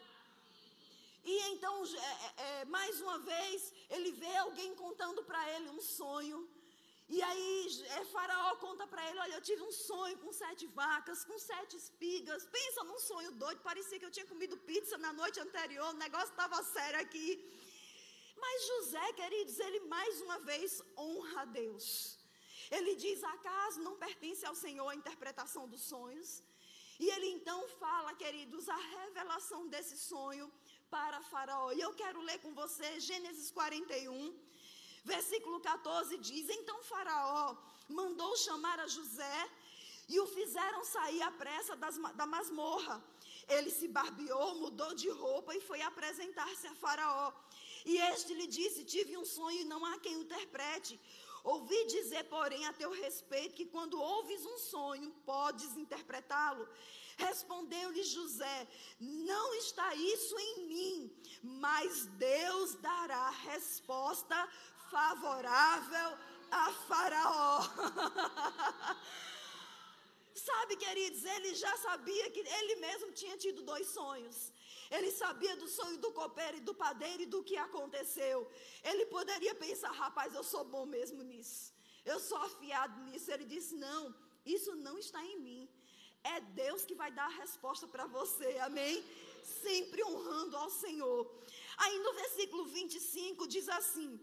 E 1.23 1.35
então, 1.51 1.83
é, 1.85 1.97
é, 1.97 2.61
é, 2.61 2.65
mais 2.65 2.99
uma 2.99 3.19
vez, 3.19 3.73
ele 3.89 4.11
vê 4.11 4.35
alguém 4.37 4.73
contando 4.75 5.23
para 5.23 5.41
ele 5.53 5.69
um 5.69 5.81
sonho. 5.81 6.49
E 7.07 7.21
aí, 7.21 7.83
é, 7.97 8.05
Faraó 8.05 8.55
conta 8.55 8.87
para 8.87 9.07
ele: 9.07 9.19
Olha, 9.19 9.35
eu 9.35 9.41
tive 9.41 9.61
um 9.61 9.71
sonho 9.71 10.17
com 10.19 10.31
sete 10.33 10.65
vacas, 10.67 11.23
com 11.23 11.37
sete 11.37 11.75
espigas. 11.77 12.45
Pensa 12.45 12.83
num 12.83 12.99
sonho 12.99 13.31
doido, 13.33 13.61
parecia 13.61 13.99
que 13.99 14.05
eu 14.05 14.15
tinha 14.17 14.25
comido 14.25 14.57
pizza 14.57 14.97
na 14.97 15.13
noite 15.13 15.39
anterior, 15.39 15.89
o 15.93 16.03
negócio 16.05 16.31
estava 16.31 16.63
sério 16.63 16.99
aqui. 16.99 17.29
Mas 18.43 18.67
José, 18.67 19.13
queridos, 19.13 19.59
ele 19.59 19.81
mais 19.81 20.21
uma 20.21 20.39
vez 20.39 20.81
honra 20.97 21.41
a 21.41 21.45
Deus. 21.45 22.17
Ele 22.71 22.95
diz: 22.95 23.23
Acaso 23.23 23.81
não 23.81 23.95
pertence 23.97 24.45
ao 24.45 24.55
Senhor 24.55 24.89
a 24.89 24.95
interpretação 24.95 25.67
dos 25.67 25.81
sonhos? 25.81 26.41
E 27.03 27.07
ele 27.13 27.29
então 27.35 27.59
fala, 27.83 28.13
queridos, 28.13 28.69
a 28.69 28.75
revelação 28.75 29.67
desse 29.67 29.97
sonho 29.97 30.51
para 30.91 31.21
Faraó. 31.31 31.71
E 31.71 31.79
eu 31.79 31.93
quero 32.01 32.19
ler 32.29 32.39
com 32.43 32.53
você 32.53 32.87
Gênesis 32.99 33.49
41, 33.49 34.37
versículo 35.05 35.59
14 35.61 36.17
diz: 36.17 36.49
Então 36.49 36.83
Faraó 36.83 37.55
mandou 37.87 38.35
chamar 38.45 38.77
a 38.85 38.87
José 38.95 39.39
e 40.09 40.19
o 40.19 40.27
fizeram 40.27 40.83
sair 40.83 41.21
à 41.29 41.31
pressa 41.31 41.75
das, 41.83 41.97
da 42.19 42.25
masmorra. 42.25 42.97
Ele 43.47 43.71
se 43.71 43.87
barbeou, 43.87 44.55
mudou 44.63 44.93
de 44.93 45.09
roupa 45.09 45.55
e 45.55 45.61
foi 45.61 45.81
apresentar-se 45.81 46.67
a 46.67 46.75
Faraó. 46.75 47.31
E 47.85 47.97
este 48.11 48.33
lhe 48.33 48.47
disse: 48.59 48.83
Tive 48.83 49.17
um 49.17 49.25
sonho 49.25 49.61
e 49.61 49.69
não 49.73 49.83
há 49.85 49.97
quem 49.99 50.17
o 50.17 50.23
interprete. 50.27 50.99
Ouvi 51.43 51.79
dizer, 51.87 52.23
porém, 52.25 52.65
a 52.67 52.73
teu 52.73 52.91
respeito, 52.91 53.55
que 53.55 53.65
quando 53.65 53.99
ouves 53.99 54.45
um 54.45 54.57
sonho, 54.59 55.09
podes 55.25 55.75
interpretá-lo. 55.75 56.67
Respondeu-lhe 57.27 58.03
José: 58.03 58.67
Não 58.99 59.53
está 59.55 59.93
isso 59.95 60.35
em 60.39 60.67
mim, 60.67 60.95
mas 61.43 62.05
Deus 62.29 62.75
dará 62.75 63.29
resposta 63.51 64.37
favorável 64.89 66.09
a 66.51 66.71
Faraó. 66.87 67.61
Sabe, 70.47 70.75
queridos, 70.75 71.23
ele 71.23 71.53
já 71.53 71.73
sabia 71.77 72.31
que 72.31 72.39
ele 72.39 72.75
mesmo 72.77 73.11
tinha 73.11 73.37
tido 73.37 73.61
dois 73.61 73.87
sonhos. 73.87 74.51
Ele 74.89 75.11
sabia 75.11 75.55
do 75.55 75.67
sonho 75.67 75.97
do 75.97 76.11
copeiro 76.11 76.57
e 76.57 76.61
do 76.61 76.73
padeiro 76.73 77.23
e 77.23 77.31
do 77.33 77.43
que 77.43 77.55
aconteceu. 77.57 78.49
Ele 78.83 79.05
poderia 79.05 79.53
pensar, 79.55 79.91
rapaz, 79.91 80.33
eu 80.33 80.43
sou 80.43 80.63
bom 80.65 80.85
mesmo 80.85 81.21
nisso. 81.23 81.73
Eu 82.03 82.19
sou 82.19 82.37
afiado 82.37 82.99
nisso. 83.03 83.31
Ele 83.31 83.45
disse: 83.45 83.75
Não, 83.75 84.13
isso 84.45 84.75
não 84.75 84.97
está 84.97 85.23
em 85.23 85.39
mim. 85.39 85.69
É 86.23 86.39
Deus 86.39 86.85
que 86.85 86.93
vai 86.93 87.11
dar 87.11 87.25
a 87.25 87.37
resposta 87.43 87.87
para 87.87 88.05
você, 88.05 88.57
amém? 88.59 89.03
Sempre 89.43 90.03
honrando 90.03 90.55
ao 90.55 90.69
Senhor. 90.69 91.19
Aí 91.77 91.97
no 91.99 92.13
versículo 92.13 92.65
25 92.65 93.47
diz 93.47 93.67
assim: 93.69 94.19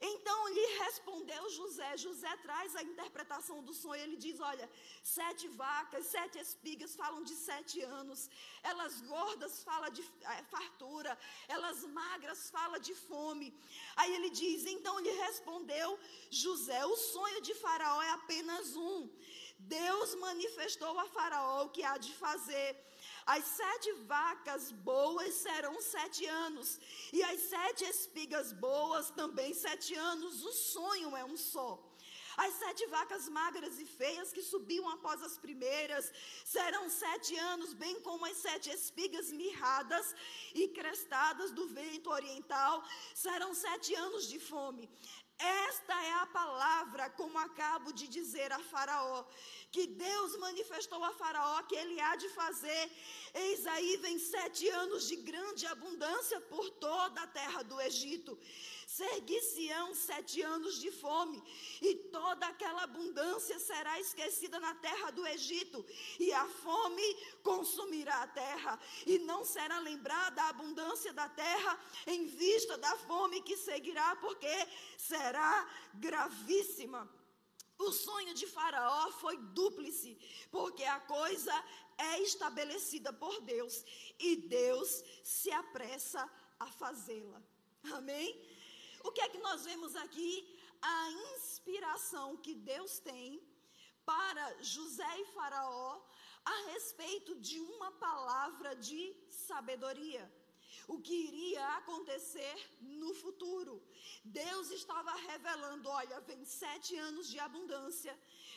Então 0.00 0.48
lhe 0.48 0.66
respondeu 0.78 1.50
José. 1.50 1.90
José 1.98 2.34
traz 2.38 2.74
a 2.74 2.82
interpretação 2.82 3.62
do 3.62 3.74
sonho. 3.74 4.02
Ele 4.02 4.16
diz: 4.16 4.40
Olha, 4.40 4.66
sete 5.02 5.46
vacas, 5.48 6.06
sete 6.06 6.38
espigas 6.38 6.96
falam 6.96 7.22
de 7.22 7.34
sete 7.34 7.82
anos. 7.82 8.30
Elas 8.62 9.02
gordas 9.02 9.62
falam 9.62 9.90
de 9.90 10.02
é, 10.22 10.42
fartura. 10.44 11.18
Elas 11.48 11.84
magras 11.84 12.50
falam 12.50 12.80
de 12.80 12.94
fome. 12.94 13.54
Aí 13.94 14.14
ele 14.14 14.30
diz: 14.30 14.64
Então 14.64 14.98
lhe 15.00 15.10
respondeu 15.26 15.98
José: 16.30 16.82
O 16.86 16.96
sonho 16.96 17.42
de 17.42 17.54
Faraó 17.54 18.00
é 18.00 18.10
apenas 18.12 18.74
um 18.74 19.10
Deus 19.68 20.14
manifestou 20.16 20.98
a 20.98 21.06
Faraó 21.06 21.64
o 21.64 21.70
que 21.70 21.82
há 21.82 21.96
de 21.96 22.12
fazer. 22.14 22.76
As 23.24 23.44
sete 23.44 23.92
vacas 24.14 24.72
boas 24.72 25.34
serão 25.34 25.80
sete 25.80 26.26
anos, 26.26 26.80
e 27.12 27.22
as 27.22 27.40
sete 27.42 27.84
espigas 27.84 28.52
boas 28.52 29.10
também 29.10 29.54
sete 29.54 29.94
anos. 29.94 30.44
O 30.44 30.52
sonho 30.52 31.16
é 31.16 31.24
um 31.24 31.36
só. 31.36 31.70
As 32.36 32.54
sete 32.54 32.86
vacas 32.86 33.28
magras 33.28 33.78
e 33.78 33.84
feias 33.84 34.32
que 34.32 34.42
subiam 34.42 34.88
após 34.88 35.22
as 35.22 35.36
primeiras 35.36 36.10
serão 36.44 36.88
sete 36.88 37.36
anos, 37.36 37.74
bem 37.74 38.00
como 38.00 38.24
as 38.24 38.38
sete 38.38 38.70
espigas 38.70 39.30
mirradas 39.30 40.14
e 40.54 40.68
crestadas 40.68 41.52
do 41.52 41.68
vento 41.68 42.08
oriental 42.10 42.82
serão 43.14 43.54
sete 43.54 43.94
anos 43.94 44.26
de 44.26 44.38
fome. 44.38 44.88
Esta 45.42 45.94
é 46.04 46.12
a 46.14 46.26
palavra, 46.26 47.10
como 47.10 47.36
acabo 47.38 47.92
de 47.92 48.06
dizer 48.06 48.52
a 48.52 48.60
Faraó, 48.60 49.24
que 49.72 49.86
Deus 49.88 50.36
manifestou 50.38 51.02
a 51.02 51.12
Faraó 51.14 51.62
que 51.64 51.74
ele 51.74 52.00
há 52.00 52.14
de 52.14 52.28
fazer. 52.28 52.90
Eis 53.34 53.66
aí 53.66 53.96
vem 53.96 54.18
sete 54.20 54.68
anos 54.68 55.08
de 55.08 55.16
grande 55.16 55.66
abundância 55.66 56.40
por 56.42 56.70
toda 56.70 57.22
a 57.22 57.26
terra 57.26 57.62
do 57.62 57.80
Egito. 57.80 58.38
Seguir-se-ão 58.96 59.94
sete 59.94 60.42
anos 60.42 60.78
de 60.78 60.90
fome, 60.90 61.42
e 61.80 61.94
toda 62.16 62.46
aquela 62.46 62.82
abundância 62.82 63.58
será 63.58 63.98
esquecida 63.98 64.60
na 64.60 64.74
terra 64.74 65.10
do 65.10 65.26
Egito, 65.26 65.82
e 66.20 66.30
a 66.30 66.46
fome 66.46 67.08
consumirá 67.42 68.22
a 68.22 68.26
terra, 68.26 68.78
e 69.06 69.18
não 69.20 69.46
será 69.46 69.78
lembrada 69.78 70.42
a 70.42 70.50
abundância 70.50 71.10
da 71.14 71.26
terra 71.26 71.80
em 72.06 72.26
vista 72.26 72.76
da 72.76 72.94
fome 72.98 73.40
que 73.40 73.56
seguirá, 73.56 74.14
porque 74.16 74.54
será 74.98 75.66
gravíssima. 75.94 77.10
O 77.78 77.90
sonho 77.92 78.34
de 78.34 78.46
Faraó 78.46 79.10
foi 79.12 79.38
dúplice, 79.38 80.18
porque 80.50 80.84
a 80.84 81.00
coisa 81.00 81.54
é 81.96 82.20
estabelecida 82.20 83.10
por 83.10 83.40
Deus 83.40 83.84
e 84.18 84.36
Deus 84.36 85.02
se 85.24 85.50
apressa 85.50 86.30
a 86.60 86.66
fazê-la. 86.66 87.42
Amém? 87.94 88.51
O 89.04 89.12
que 89.12 89.20
é 89.20 89.28
que 89.28 89.38
nós 89.38 89.64
vemos 89.64 89.94
aqui? 89.96 90.32
A 90.80 91.10
inspiração 91.34 92.36
que 92.36 92.54
Deus 92.54 92.98
tem 92.98 93.42
para 94.04 94.44
José 94.74 95.12
e 95.20 95.26
Faraó 95.34 96.00
a 96.44 96.56
respeito 96.72 97.34
de 97.36 97.58
uma 97.60 97.90
palavra 98.06 98.74
de 98.74 99.00
sabedoria. 99.30 100.24
O 100.88 100.96
que 101.06 101.14
iria 101.28 101.64
acontecer 101.76 102.56
no 102.80 103.14
futuro. 103.14 103.74
Deus 104.24 104.70
estava 104.70 105.12
revelando: 105.30 105.88
olha, 105.88 106.20
vem 106.20 106.44
sete 106.44 106.96
anos 106.96 107.28
de 107.28 107.38
abundância, 107.38 108.14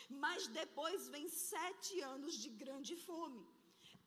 mas 0.08 0.48
depois 0.48 1.08
vem 1.08 1.28
sete 1.28 2.00
anos 2.00 2.34
de 2.42 2.48
grande 2.48 2.96
fome. 2.96 3.46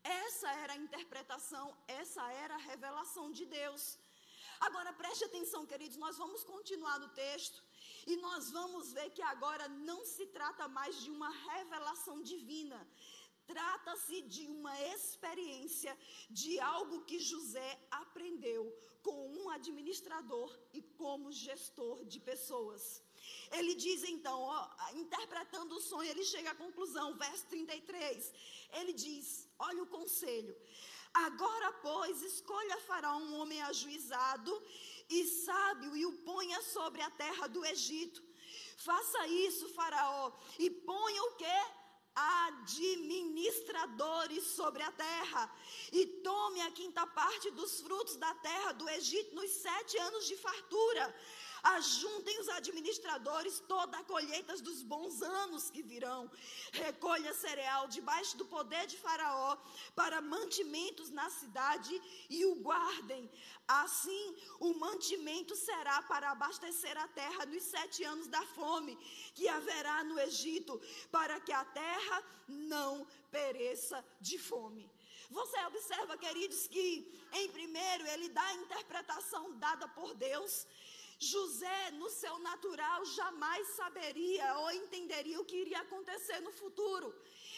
Essa 0.04 0.50
era 0.64 0.74
a 0.74 0.84
interpretação, 0.86 1.66
essa 1.88 2.24
era 2.32 2.56
a 2.56 2.66
revelação 2.72 3.32
de 3.32 3.46
Deus. 3.46 3.98
Agora 4.60 4.92
preste 4.92 5.24
atenção, 5.24 5.66
queridos, 5.66 5.98
nós 5.98 6.18
vamos 6.18 6.44
continuar 6.44 7.00
no 7.00 7.10
texto 7.10 7.64
e 8.06 8.18
nós 8.18 8.52
vamos 8.52 8.92
ver 8.92 9.10
que 9.12 9.22
agora 9.22 9.68
não 9.70 10.04
se 10.06 10.26
trata 10.28 10.68
mais 10.68 11.02
de 11.02 11.10
uma 11.10 11.30
revelação 11.30 12.22
divina, 12.22 12.80
trata-se 13.48 14.22
de 14.24 14.48
uma 14.48 14.76
experiência 14.94 15.98
de 16.30 16.60
algo 16.60 17.06
que 17.06 17.20
José 17.20 17.70
aprendeu 17.90 18.64
com 19.02 19.18
um 19.38 19.50
administrador 19.50 20.50
e 20.74 20.82
como 20.82 21.32
gestor 21.32 22.04
de 22.06 22.20
pessoas. 22.20 23.02
Ele 23.52 23.74
diz 23.76 24.04
então, 24.04 24.42
ó, 24.42 24.70
interpretando 24.94 25.76
o 25.76 25.82
sonho, 25.82 26.10
ele 26.10 26.26
chega 26.26 26.52
à 26.52 26.56
conclusão, 26.56 27.18
verso 27.18 27.46
33. 27.48 28.34
Ele 28.74 28.94
diz: 28.94 29.48
Olha 29.58 29.84
o 29.84 29.88
conselho. 29.88 30.56
Agora, 31.14 31.72
pois, 31.74 32.22
escolha 32.22 32.80
Faraó 32.82 33.18
um 33.18 33.40
homem 33.40 33.62
ajuizado 33.64 34.62
e 35.10 35.26
sábio 35.26 35.98
e 35.98 36.06
o 36.06 36.12
ponha 36.20 36.62
sobre 36.62 37.02
a 37.02 37.10
terra 37.10 37.48
do 37.48 37.66
Egito. 37.66 38.22
Faça 38.78 39.26
isso, 39.28 39.68
Faraó, 39.70 40.32
e 40.58 40.70
ponha 40.70 41.24
o 41.24 41.36
que? 41.36 41.46
Administradores 42.16 44.44
sobre 44.44 44.84
a 44.84 44.92
terra, 44.92 45.52
e 45.92 46.06
tome 46.22 46.62
a 46.62 46.70
quinta 46.72 47.08
parte 47.08 47.50
dos 47.52 47.82
frutos 47.82 48.16
da 48.18 48.34
terra 48.36 48.72
do 48.74 48.88
Egito 48.90 49.34
nos 49.36 49.50
sete 49.52 49.98
anos 49.98 50.28
de 50.28 50.36
fartura 50.36 51.16
Ajuntem 51.64 52.40
os 52.40 52.50
administradores 52.50 53.60
toda 53.68 53.98
a 53.98 54.04
colheita 54.04 54.56
dos 54.58 54.82
bons 54.82 55.22
anos 55.22 55.70
que 55.70 55.82
virão. 55.82 56.32
Recolha 56.72 57.34
cereal 57.34 57.88
debaixo 57.88 58.38
do 58.38 58.46
poder 58.46 58.88
de 58.88 58.98
Faraó 58.98 59.58
para 59.96 60.22
mantimentos 60.22 61.10
na 61.10 61.30
cidade 61.30 62.02
e 62.30 62.46
o 62.46 62.56
guardem. 62.56 63.30
Assim, 63.68 64.36
o 64.60 64.74
mantimento 64.74 65.56
será 65.56 66.02
para 66.04 66.32
abastecer 66.32 66.98
a 66.98 67.08
terra 67.08 67.46
nos 67.46 67.64
sete 67.64 68.04
anos 68.04 68.28
da 68.28 68.42
fome 68.48 68.98
que 69.36 69.48
haverá 69.48 70.04
no 70.04 70.20
Egito, 70.20 70.80
para 71.12 71.40
que 71.40 71.52
a 71.52 71.66
terra 71.66 72.24
não 72.48 73.06
pereça 73.30 74.04
de 74.20 74.38
fome. 74.38 74.90
Você 75.30 75.60
observa, 75.66 76.18
queridos, 76.18 76.68
que 76.68 77.08
em 77.34 77.50
primeiro 77.50 78.08
ele 78.08 78.30
dá 78.30 78.44
a 78.44 78.54
interpretação 78.56 79.58
dada 79.60 79.88
por 79.88 80.16
Deus 80.16 80.66
José, 81.20 81.92
no 81.92 82.10
seu 82.10 82.40
natural, 82.40 83.04
jamais 83.04 83.68
saberia 83.76 84.58
ou 84.60 84.72
entenderia 84.72 85.40
o 85.40 85.44
que 85.44 85.58
iria 85.58 85.80
acontecer 85.82 86.40
no 86.40 86.52
futuro. 86.54 87.14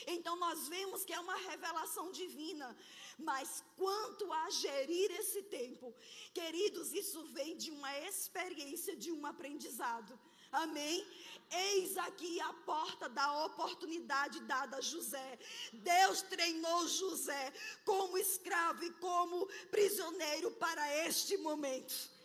Então 0.07 0.35
nós 0.35 0.67
vemos 0.67 1.05
que 1.05 1.13
é 1.13 1.19
uma 1.19 1.35
revelação 1.35 2.11
divina. 2.11 2.75
Mas 3.19 3.63
quanto 3.77 4.33
a 4.33 4.49
gerir 4.49 5.11
esse 5.11 5.43
tempo, 5.43 5.93
queridos, 6.33 6.91
isso 6.91 7.23
vem 7.25 7.55
de 7.55 7.69
uma 7.69 7.99
experiência, 7.99 8.95
de 8.95 9.11
um 9.11 9.23
aprendizado. 9.27 10.19
Amém? 10.51 11.05
Eis 11.51 11.97
aqui 11.97 12.41
a 12.41 12.53
porta 12.53 13.07
da 13.07 13.45
oportunidade 13.45 14.39
dada 14.41 14.77
a 14.77 14.81
José. 14.81 15.39
Deus 15.71 16.23
treinou 16.23 16.87
José 16.87 17.53
como 17.85 18.17
escravo 18.17 18.83
e 18.83 18.91
como 18.93 19.45
prisioneiro 19.69 20.49
para 20.51 21.05
este 21.05 21.37
momento. 21.37 22.20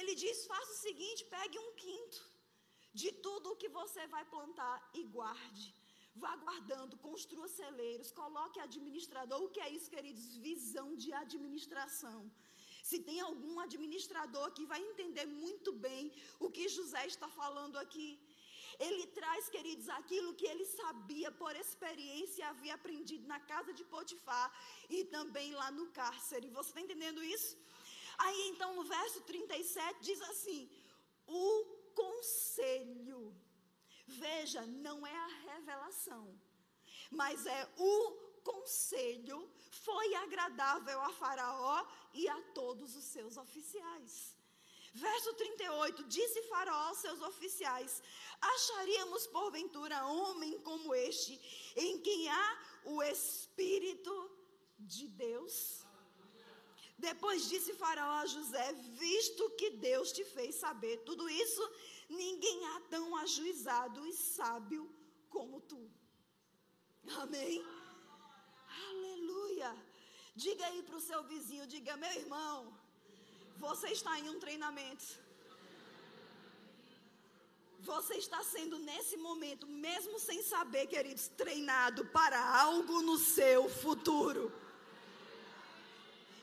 Ele 0.00 0.14
diz: 0.22 0.46
faça 0.52 0.72
o 0.72 0.82
seguinte, 0.86 1.24
pegue 1.36 1.58
um 1.58 1.72
quinto 1.84 2.20
de 3.00 3.10
tudo 3.26 3.50
o 3.50 3.56
que 3.56 3.68
você 3.80 4.06
vai 4.14 4.24
plantar 4.34 4.76
e 4.94 5.02
guarde. 5.16 5.66
Vá 6.14 6.32
guardando, 6.36 6.98
construa 7.08 7.48
celeiros, 7.48 8.12
coloque 8.22 8.60
administrador. 8.60 9.38
O 9.42 9.50
que 9.54 9.60
é 9.66 9.70
isso, 9.76 9.90
queridos? 9.94 10.36
Visão 10.48 10.88
de 11.02 11.10
administração. 11.24 12.20
Se 12.88 12.98
tem 13.08 13.18
algum 13.20 13.54
administrador 13.66 14.46
que 14.56 14.66
vai 14.72 14.80
entender 14.90 15.26
muito 15.26 15.72
bem 15.86 16.12
o 16.38 16.50
que 16.50 16.68
José 16.76 17.06
está 17.06 17.28
falando 17.40 17.76
aqui. 17.84 18.08
Ele 18.86 19.06
traz, 19.18 19.48
queridos, 19.54 19.88
aquilo 20.00 20.34
que 20.34 20.46
ele 20.52 20.64
sabia 20.80 21.30
por 21.30 21.54
experiência, 21.64 22.48
havia 22.48 22.74
aprendido 22.74 23.26
na 23.32 23.38
casa 23.52 23.72
de 23.72 23.84
Potifar 23.84 24.48
e 24.88 25.04
também 25.16 25.52
lá 25.60 25.70
no 25.70 25.86
cárcere. 25.98 26.50
Você 26.50 26.70
está 26.70 26.80
entendendo 26.80 27.22
isso? 27.22 27.56
Aí 28.18 28.48
então 28.48 28.74
no 28.74 28.84
verso 28.84 29.20
37 29.22 30.00
diz 30.00 30.20
assim: 30.22 30.70
o 31.26 31.64
conselho. 31.94 33.34
Veja, 34.06 34.66
não 34.66 35.06
é 35.06 35.16
a 35.16 35.26
revelação, 35.26 36.38
mas 37.10 37.46
é 37.46 37.68
o 37.78 38.12
conselho 38.42 39.48
foi 39.70 40.14
agradável 40.14 41.00
a 41.00 41.12
Faraó 41.12 41.84
e 42.12 42.28
a 42.28 42.40
todos 42.54 42.94
os 42.94 43.04
seus 43.04 43.36
oficiais. 43.36 44.36
Verso 44.92 45.32
38: 45.34 46.04
Disse 46.04 46.42
Faraó 46.42 46.88
aos 46.88 46.98
seus 46.98 47.20
oficiais: 47.22 48.02
Acharíamos 48.40 49.26
porventura 49.26 50.04
homem 50.06 50.58
como 50.60 50.94
este, 50.94 51.40
em 51.74 51.98
quem 52.00 52.28
há 52.28 52.58
o 52.84 53.02
Espírito 53.02 54.30
de 54.78 55.08
Deus? 55.08 55.81
Depois 57.08 57.48
disse 57.52 57.72
Faraó 57.82 58.16
a 58.20 58.26
José: 58.26 58.66
Visto 59.04 59.50
que 59.58 59.70
Deus 59.88 60.12
te 60.16 60.24
fez 60.34 60.54
saber 60.64 60.98
tudo 61.08 61.24
isso, 61.44 61.62
ninguém 62.08 62.58
há 62.68 62.80
tão 62.94 63.16
ajuizado 63.24 64.06
e 64.06 64.12
sábio 64.12 64.84
como 65.34 65.60
tu. 65.72 65.82
Amém? 67.22 67.54
Aleluia. 68.88 69.70
Diga 70.44 70.64
aí 70.66 70.80
para 70.84 70.96
o 71.00 71.06
seu 71.10 71.20
vizinho: 71.24 71.66
diga, 71.74 71.96
meu 71.96 72.14
irmão, 72.22 72.56
você 73.66 73.88
está 73.98 74.12
em 74.20 74.28
um 74.30 74.38
treinamento. 74.38 75.08
Você 77.80 78.14
está 78.14 78.40
sendo 78.44 78.78
nesse 78.78 79.16
momento, 79.16 79.66
mesmo 79.66 80.16
sem 80.20 80.40
saber, 80.40 80.86
queridos, 80.86 81.26
treinado 81.42 82.04
para 82.18 82.40
algo 82.64 83.02
no 83.02 83.18
seu 83.18 83.68
futuro. 83.68 84.52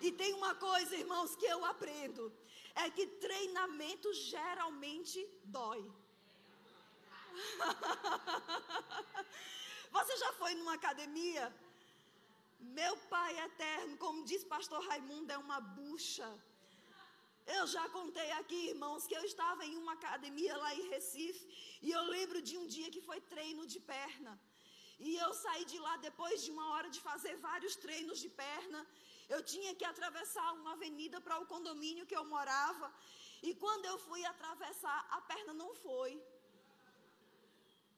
E 0.01 0.11
tem 0.11 0.33
uma 0.33 0.55
coisa, 0.55 0.95
irmãos, 0.95 1.35
que 1.35 1.45
eu 1.45 1.63
aprendo: 1.65 2.31
é 2.75 2.89
que 2.89 3.05
treinamento 3.25 4.11
geralmente 4.13 5.19
dói. 5.43 5.83
Você 9.91 10.17
já 10.17 10.33
foi 10.33 10.53
numa 10.55 10.73
academia? 10.73 11.53
Meu 12.59 12.97
pai 13.13 13.39
eterno, 13.47 13.97
como 13.97 14.25
diz 14.25 14.43
pastor 14.43 14.85
Raimundo, 14.87 15.31
é 15.31 15.37
uma 15.37 15.61
bucha. 15.61 16.29
Eu 17.57 17.65
já 17.75 17.85
contei 17.89 18.29
aqui, 18.39 18.59
irmãos, 18.73 19.07
que 19.07 19.15
eu 19.19 19.23
estava 19.23 19.65
em 19.65 19.75
uma 19.77 19.93
academia 19.93 20.55
lá 20.63 20.73
em 20.75 20.89
Recife 20.89 21.45
e 21.81 21.91
eu 21.91 22.03
lembro 22.15 22.41
de 22.41 22.57
um 22.57 22.67
dia 22.67 22.91
que 22.91 23.01
foi 23.01 23.19
treino 23.33 23.65
de 23.65 23.79
perna. 23.79 24.39
E 25.07 25.15
eu 25.25 25.31
saí 25.43 25.63
de 25.71 25.77
lá 25.85 25.93
depois 26.07 26.43
de 26.45 26.51
uma 26.55 26.65
hora 26.71 26.89
de 26.95 26.99
fazer 27.09 27.35
vários 27.49 27.75
treinos 27.83 28.19
de 28.23 28.29
perna. 28.43 28.79
Eu 29.35 29.41
tinha 29.51 29.73
que 29.79 29.85
atravessar 29.91 30.47
uma 30.59 30.73
avenida 30.73 31.17
para 31.25 31.39
o 31.41 31.45
condomínio 31.53 32.07
que 32.09 32.17
eu 32.19 32.25
morava. 32.35 32.87
E 33.47 33.53
quando 33.63 33.85
eu 33.91 33.97
fui 34.07 34.21
atravessar, 34.25 34.99
a 35.17 35.21
perna 35.31 35.53
não 35.53 35.71
foi. 35.85 36.11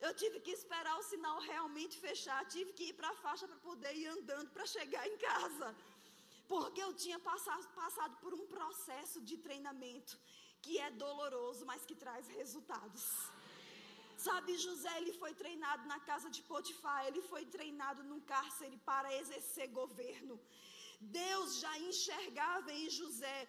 Eu 0.05 0.13
tive 0.21 0.37
que 0.45 0.53
esperar 0.59 0.95
o 0.99 1.07
sinal 1.11 1.39
realmente 1.51 1.95
fechar. 2.05 2.39
Tive 2.55 2.71
que 2.77 2.85
ir 2.89 2.93
para 2.99 3.09
a 3.09 3.19
faixa 3.25 3.47
para 3.47 3.59
poder 3.69 3.93
ir 4.03 4.07
andando 4.17 4.49
para 4.55 4.65
chegar 4.75 5.03
em 5.07 5.17
casa. 5.17 5.75
Porque 6.53 6.81
eu 6.83 6.93
tinha 6.93 7.19
passado, 7.19 7.67
passado 7.83 8.15
por 8.23 8.33
um 8.39 8.45
processo 8.55 9.19
de 9.21 9.37
treinamento 9.37 10.17
que 10.63 10.77
é 10.77 10.91
doloroso, 10.91 11.65
mas 11.65 11.85
que 11.85 11.95
traz 11.95 12.27
resultados. 12.39 13.05
Sabe, 14.25 14.57
José, 14.65 14.91
ele 14.99 15.13
foi 15.21 15.33
treinado 15.41 15.83
na 15.91 15.99
casa 16.09 16.29
de 16.35 16.41
Potifar, 16.49 16.99
ele 17.07 17.21
foi 17.31 17.43
treinado 17.55 18.03
num 18.09 18.19
cárcere 18.33 18.77
para 18.89 19.09
exercer 19.21 19.67
governo. 19.81 20.35
Deus 21.01 21.57
já 21.59 21.73
enxergava 21.79 22.71
em 22.71 22.87
José 22.97 23.39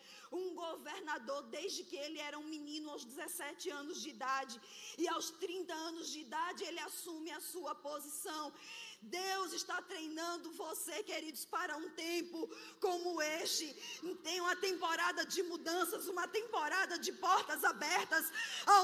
um 0.40 0.54
governador 0.54 1.42
desde 1.56 1.84
que 1.84 1.96
ele 2.04 2.18
era 2.18 2.38
um 2.38 2.48
menino 2.56 2.88
aos 2.90 3.04
17 3.04 3.68
anos 3.80 4.00
de 4.02 4.08
idade. 4.08 4.58
E 4.96 5.06
aos 5.14 5.28
30 5.30 5.74
anos 5.74 6.08
de 6.12 6.20
idade 6.20 6.64
ele 6.64 6.80
assume 6.80 7.30
a 7.30 7.40
sua 7.40 7.74
posição. 7.74 8.44
Deus 9.02 9.52
está 9.52 9.82
treinando 9.82 10.52
você, 10.52 11.02
queridos, 11.02 11.44
para 11.44 11.76
um 11.76 11.90
tempo 11.90 12.48
como 12.80 13.20
este. 13.20 13.66
Tem 14.22 14.40
uma 14.40 14.54
temporada 14.54 15.26
de 15.26 15.42
mudanças, 15.42 16.06
uma 16.06 16.28
temporada 16.28 16.96
de 16.98 17.12
portas 17.12 17.64
abertas, 17.64 18.30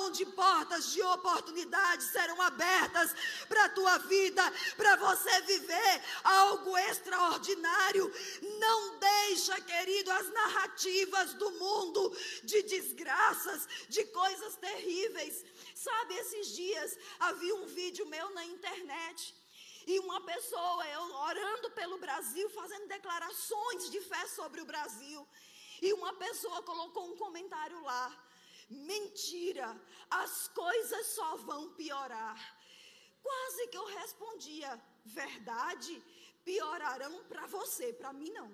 onde 0.03 0.27
portas 0.27 0.93
de 0.93 1.01
oportunidade 1.03 2.03
serão 2.03 2.43
abertas 2.43 3.15
para 3.49 3.67
a 3.67 3.69
tua 3.69 3.99
vida, 3.99 4.43
para 4.77 4.97
você 4.97 5.41
viver 5.43 6.03
algo 6.25 6.77
extraordinário. 6.77 8.13
Não 8.59 8.99
deixa, 8.99 9.61
querido, 9.61 10.11
as 10.11 10.29
narrativas 10.31 11.35
do 11.35 11.51
mundo 11.53 12.17
de 12.43 12.63
desgraças, 12.65 13.69
de 13.89 14.05
coisas 14.07 14.57
terríveis. 14.57 15.45
Sabe, 15.75 16.15
esses 16.15 16.57
dias 16.57 16.99
havia 17.21 17.55
um 17.55 17.67
vídeo 17.67 18.05
meu 18.07 18.31
na 18.31 18.45
internet 18.45 19.33
e 19.93 19.99
uma 20.01 20.21
pessoa, 20.21 20.87
eu 20.87 21.05
orando 21.29 21.71
pelo 21.71 21.97
Brasil, 21.97 22.47
fazendo 22.51 22.87
declarações 22.89 23.91
de 23.91 24.01
fé 24.03 24.27
sobre 24.27 24.61
o 24.61 24.67
Brasil. 24.67 25.27
E 25.81 25.95
uma 25.95 26.13
pessoa 26.25 26.63
colocou 26.63 27.05
um 27.11 27.17
comentário 27.17 27.81
lá. 27.83 28.05
Mentira, 28.69 29.69
as 30.11 30.49
coisas 30.49 31.07
só 31.07 31.37
vão 31.37 31.63
piorar. 31.73 32.39
Quase 33.23 33.69
que 33.69 33.79
eu 33.79 33.87
respondia, 33.87 34.71
verdade, 35.07 35.95
piorarão 36.45 37.25
para 37.25 37.47
você, 37.47 37.91
para 37.91 38.13
mim 38.13 38.31
não. 38.31 38.51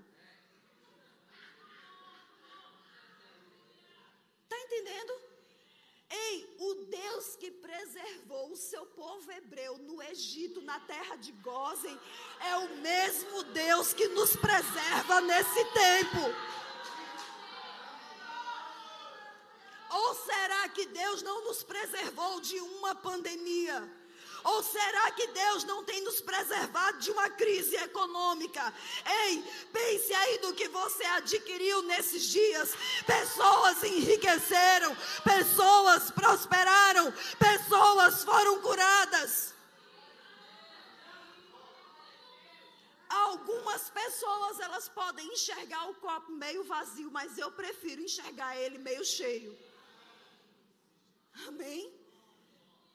Tá 4.49 4.57
entendendo? 4.66 5.34
Ei, 6.11 6.57
o 6.59 6.75
Deus 6.87 7.37
que 7.37 7.51
preservou 7.51 8.53
o 8.53 8.57
seu 8.57 8.87
povo 8.87 9.31
hebreu 9.33 9.79
no 9.79 10.03
Egito, 10.03 10.61
na 10.61 10.79
terra 10.81 11.17
de 11.17 11.33
Gozen, 11.33 11.99
é 12.40 12.57
o 12.57 12.77
mesmo 12.77 13.43
Deus 13.45 13.93
que 13.93 14.09
nos 14.09 14.37
preserva 14.37 15.21
nesse 15.23 15.64
tempo. 15.73 16.21
Ou 19.90 20.14
será 20.14 20.69
que 20.69 20.87
Deus 20.87 21.23
não 21.23 21.45
nos 21.45 21.62
preservou 21.62 22.40
de 22.40 22.61
uma 22.61 22.95
pandemia? 22.95 24.04
Ou 24.44 24.62
será 24.62 25.11
que 25.12 25.26
Deus 25.28 25.64
não 25.64 25.83
tem 25.83 26.02
nos 26.02 26.20
preservado 26.20 26.98
de 26.98 27.11
uma 27.11 27.30
crise 27.30 27.74
econômica? 27.76 28.74
Ei, 29.24 29.42
pense 29.72 30.12
aí 30.12 30.38
do 30.38 30.52
que 30.52 30.68
você 30.68 31.02
adquiriu 31.02 31.80
nesses 31.83 32.24
dias. 32.24 32.74
Pessoas 33.07 33.83
enriqueceram, 33.83 34.94
pessoas 35.24 36.11
prosperaram, 36.11 37.11
pessoas 37.38 38.22
foram 38.22 38.61
curadas. 38.61 39.54
Algumas 43.09 43.88
pessoas 43.88 44.61
elas 44.61 44.90
podem 44.90 45.26
enxergar 45.33 45.88
o 45.88 45.94
copo 45.94 46.33
meio 46.33 46.64
vazio, 46.64 47.11
mas 47.11 47.38
eu 47.38 47.50
prefiro 47.50 48.02
enxergar 48.02 48.59
ele 48.59 48.76
meio 48.76 49.04
cheio. 49.04 49.57
Amém? 51.46 52.04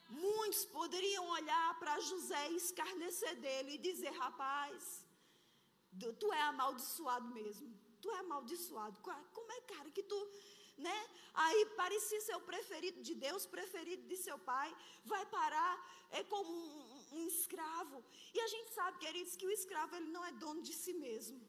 Muitos 0.09 0.65
poderiam 0.65 1.25
olhar 1.29 1.79
para 1.79 1.99
José 1.99 2.51
e 2.51 2.55
escarnecer 2.55 3.35
dele 3.35 3.73
e 3.73 3.77
dizer: 3.77 4.11
rapaz, 4.23 5.05
tu 6.19 6.33
é 6.33 6.41
amaldiçoado 6.41 7.27
mesmo. 7.39 7.67
Tu 8.01 8.09
é 8.11 8.19
amaldiçoado. 8.19 8.99
Como 9.01 9.51
é, 9.51 9.61
cara, 9.73 9.89
que 9.91 10.03
tu. 10.03 10.19
Né? 10.77 10.97
Aí 11.33 11.65
parecia 11.77 12.21
ser 12.21 12.35
o 12.37 12.41
preferido 12.41 13.01
de 13.01 13.13
Deus, 13.13 13.45
preferido 13.45 14.07
de 14.07 14.17
seu 14.17 14.37
pai, 14.39 14.73
vai 15.03 15.25
parar 15.25 15.73
é 16.11 16.23
como 16.23 16.49
um, 16.49 17.17
um, 17.17 17.27
escravo. 17.27 18.03
E 18.33 18.39
a 18.39 18.47
gente 18.47 18.71
sabe, 18.73 18.97
queridos, 18.97 19.35
que 19.35 19.45
o 19.45 19.51
escravo 19.51 19.95
ele 19.95 20.09
não 20.09 20.25
é 20.25 20.31
dono 20.31 20.61
de 20.61 20.73
si 20.73 20.93
mesmo. 20.93 21.39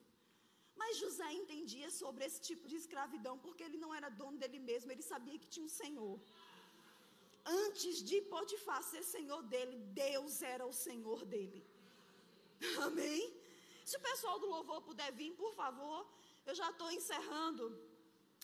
Mas 0.80 0.98
José 0.98 1.32
entendia 1.32 1.90
sobre 1.90 2.24
esse 2.24 2.40
tipo 2.40 2.66
de 2.66 2.76
escravidão, 2.76 3.38
porque 3.38 3.62
ele 3.62 3.78
não 3.78 3.94
era 3.94 4.08
dono 4.08 4.38
dele 4.38 4.58
mesmo, 4.58 4.90
ele 4.90 5.02
sabia 5.02 5.38
que 5.38 5.46
tinha 5.46 5.64
um 5.64 5.74
Senhor 5.82 6.20
antes 7.44 8.02
de 8.02 8.20
Potifar 8.22 8.82
ser 8.82 9.02
senhor 9.02 9.42
dele, 9.42 9.76
Deus 9.78 10.42
era 10.42 10.66
o 10.66 10.72
senhor 10.72 11.24
dele. 11.24 11.64
Amém? 12.82 13.34
Se 13.84 13.96
o 13.96 14.00
pessoal 14.00 14.38
do 14.38 14.46
louvor 14.46 14.82
puder 14.82 15.10
vir, 15.12 15.32
por 15.34 15.54
favor, 15.54 16.06
eu 16.46 16.54
já 16.54 16.70
estou 16.70 16.90
encerrando. 16.90 17.64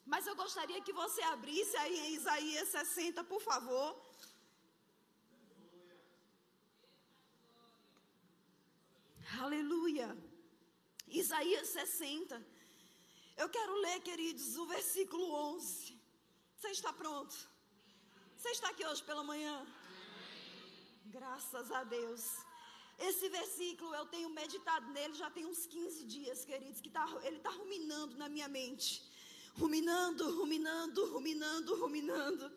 Mas 0.05 0.27
eu 0.27 0.37
gostaria 0.37 0.81
que 0.81 0.93
você 0.93 1.23
abrisse 1.23 1.77
aí 1.77 1.99
em 2.07 2.15
Isaías 2.15 2.69
60, 2.69 3.25
por 3.25 3.41
favor. 3.41 3.89
Aleluia. 9.41 10.17
Isaías 11.09 11.69
60. 11.69 12.45
Eu 13.37 13.49
quero 13.49 13.75
ler, 13.81 14.01
queridos, 14.01 14.57
o 14.57 14.67
versículo 14.67 15.31
11. 15.33 16.01
Você 16.57 16.69
está 16.69 16.93
pronto? 16.93 17.37
Você 18.47 18.53
está 18.53 18.69
aqui 18.69 18.87
hoje 18.87 19.03
pela 19.03 19.25
manhã? 19.25 19.55
Graças 21.07 21.69
a 21.73 21.83
Deus. 21.83 22.23
Esse 22.97 23.29
versículo 23.29 23.93
eu 23.93 24.07
tenho 24.07 24.31
meditado 24.31 24.89
nele 24.93 25.15
já 25.15 25.29
tem 25.29 25.45
uns 25.45 25.67
15 25.67 26.05
dias, 26.05 26.45
queridos, 26.45 26.81
que 26.81 26.89
tá, 26.89 27.05
ele 27.25 27.39
está 27.39 27.51
ruminando 27.51 28.17
na 28.17 28.29
minha 28.29 28.47
mente. 28.47 29.03
Ruminando, 29.63 30.25
ruminando, 30.39 31.07
ruminando, 31.15 31.75
ruminando. 31.75 32.53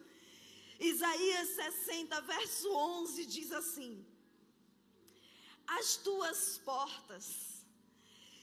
Isaías 0.79 1.47
60, 1.55 2.21
verso 2.21 2.71
11 2.71 3.25
diz 3.25 3.51
assim: 3.51 4.05
As 5.79 5.97
tuas 5.97 6.59
portas 6.59 7.65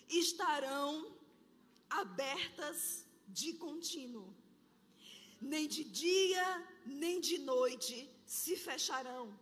estarão 0.08 1.16
abertas 1.88 3.06
de 3.28 3.52
contínuo 3.52 4.34
nem 5.40 5.66
de 5.66 5.84
dia, 5.84 6.66
nem 6.84 7.20
de 7.20 7.38
noite 7.38 8.10
se 8.26 8.56
fecharão, 8.56 9.38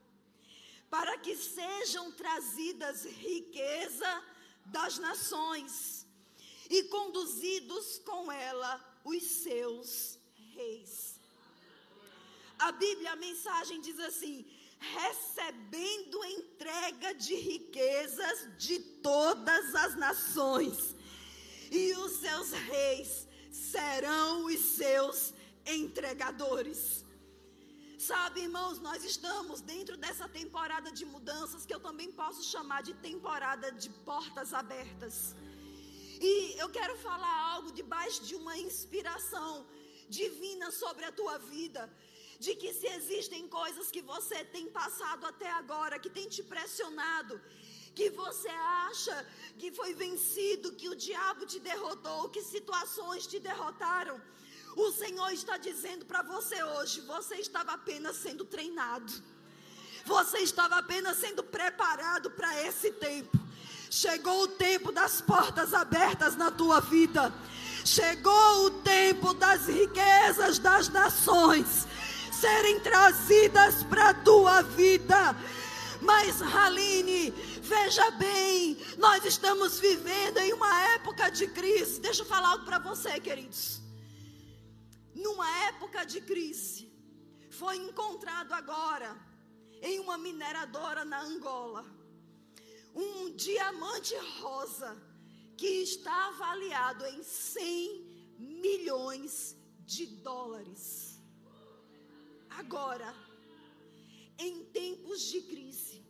para 0.91 1.19
que 1.19 1.37
sejam 1.37 2.13
trazidas 2.13 3.05
riqueza 3.05 4.25
das 4.67 4.99
nações 4.99 6.07
e 6.69 6.85
conduzidos 6.85 7.99
com 7.99 8.31
ela 8.31 8.73
os 9.05 9.23
seus 9.23 10.19
reis. 10.55 11.21
A 12.59 12.73
Bíblia, 12.73 13.13
a 13.13 13.17
mensagem 13.17 13.81
diz 13.81 13.99
assim: 13.99 14.47
recebendo 14.79 16.25
entrega 16.25 17.15
de 17.15 17.35
riquezas 17.35 18.49
de 18.59 18.79
todas 18.79 19.75
as 19.75 19.97
nações, 19.97 20.95
e 21.71 21.93
os 21.95 22.13
seus 22.13 22.53
reis 22.53 23.27
serão 23.51 24.47
os 24.47 24.61
seus 24.61 25.35
entregadores. 25.67 27.05
Sabe, 27.99 28.41
irmãos, 28.43 28.79
nós 28.81 29.03
estamos 29.05 29.61
dentro 29.61 29.97
dessa 29.97 30.29
temporada 30.29 30.91
de 30.91 31.05
mudanças 31.05 31.65
que 31.65 31.75
eu 31.75 31.81
também 31.81 32.11
posso 32.13 32.43
chamar 32.43 32.83
de 32.83 32.95
temporada 32.95 33.71
de 33.73 33.89
portas 34.11 34.53
abertas. 34.53 35.35
E 36.21 36.33
eu 36.63 36.69
quero 36.71 36.97
falar 36.99 37.37
algo 37.53 37.71
debaixo 37.73 38.23
de 38.25 38.35
uma 38.35 38.57
inspiração 38.59 39.67
divina 40.09 40.71
sobre 40.71 41.05
a 41.07 41.13
tua 41.13 41.39
vida. 41.39 41.83
De 42.39 42.55
que 42.61 42.71
se 42.75 42.87
existem 42.99 43.49
coisas 43.49 43.91
que 43.91 44.03
você 44.03 44.45
tem 44.45 44.67
passado 44.69 45.25
até 45.25 45.51
agora, 45.51 45.99
que 45.99 46.11
tem 46.11 46.29
te 46.29 46.43
pressionado, 46.43 47.41
que 47.95 48.11
você 48.11 48.55
acha 48.91 49.17
que 49.59 49.71
foi 49.73 49.95
vencido, 49.95 50.73
que 50.73 50.89
o 50.89 50.97
diabo 50.97 51.47
te 51.47 51.61
derrotou, 51.61 52.29
que 52.29 52.43
situações 52.43 53.27
te 53.27 53.39
derrotaram. 53.39 54.21
O 54.77 54.91
Senhor 54.91 55.31
está 55.33 55.57
dizendo 55.57 56.05
para 56.05 56.23
você 56.23 56.63
hoje: 56.63 57.01
você 57.03 57.37
estava 57.37 57.73
apenas 57.73 58.17
sendo 58.17 58.45
treinado, 58.45 59.13
você 60.05 60.39
estava 60.39 60.77
apenas 60.77 61.17
sendo 61.19 61.43
preparado 61.45 62.31
para 62.31 62.63
esse 62.63 62.91
tempo. 62.91 63.39
Chegou 63.89 64.43
o 64.43 64.49
tempo 64.49 64.91
das 64.91 65.21
portas 65.21 65.73
abertas 65.73 66.35
na 66.35 66.51
tua 66.51 66.81
vida. 66.81 67.33
Chegou 67.85 68.67
o 68.67 68.71
tempo 68.83 69.35
das 69.35 69.67
riquezas 69.67 70.59
das 70.59 70.89
nações 70.89 71.87
serem 72.33 72.81
trazidas 72.81 73.85
para 73.85 74.09
a 74.09 74.15
tua 74.15 74.63
vida. 74.63 75.37
Mas, 76.01 76.43
Haline, 76.43 77.31
veja 77.63 78.11
bem, 78.13 78.77
nós 78.99 79.25
estamos 79.25 79.79
vivendo 79.79 80.39
em 80.39 80.53
uma 80.53 80.83
época 80.95 81.31
de 81.31 81.47
crise. 81.47 82.01
Deixa 82.01 82.23
eu 82.23 82.27
falar 82.27 82.49
algo 82.49 82.65
para 82.65 82.79
você, 82.79 83.21
queridos 83.21 83.84
numa 85.15 85.49
época 85.69 86.05
de 86.05 86.21
crise, 86.21 86.93
foi 87.51 87.77
encontrado 87.77 88.53
agora 88.53 89.17
em 89.81 90.01
uma 90.01 90.17
mineradora 90.19 91.05
na 91.05 91.21
Angola 91.23 91.85
um 92.95 93.35
diamante 93.35 94.15
rosa 94.41 94.97
que 95.57 95.67
está 95.67 96.29
avaliado 96.29 97.05
em 97.07 97.23
100 97.23 98.37
milhões 98.39 99.57
de 99.81 100.07
dólares. 100.07 101.19
Agora, 102.51 103.13
em 104.39 104.65
tempos 104.67 105.23
de 105.23 105.41
crise, 105.43 106.05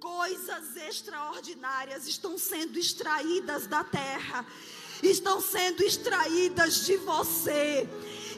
coisas 0.00 0.76
extraordinárias 0.76 2.06
estão 2.06 2.38
sendo 2.38 2.78
extraídas 2.78 3.66
da 3.66 3.82
terra, 3.82 4.46
estão 5.02 5.40
sendo 5.40 5.82
extraídas 5.82 6.86
de 6.86 6.96
você. 6.98 7.88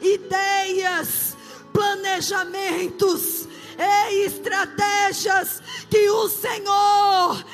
Ideias, 0.03 1.37
planejamentos, 1.73 3.49
e 3.79 4.25
estratégias 4.27 5.61
que 5.89 6.11
o 6.11 6.29
Senhor 6.29 7.45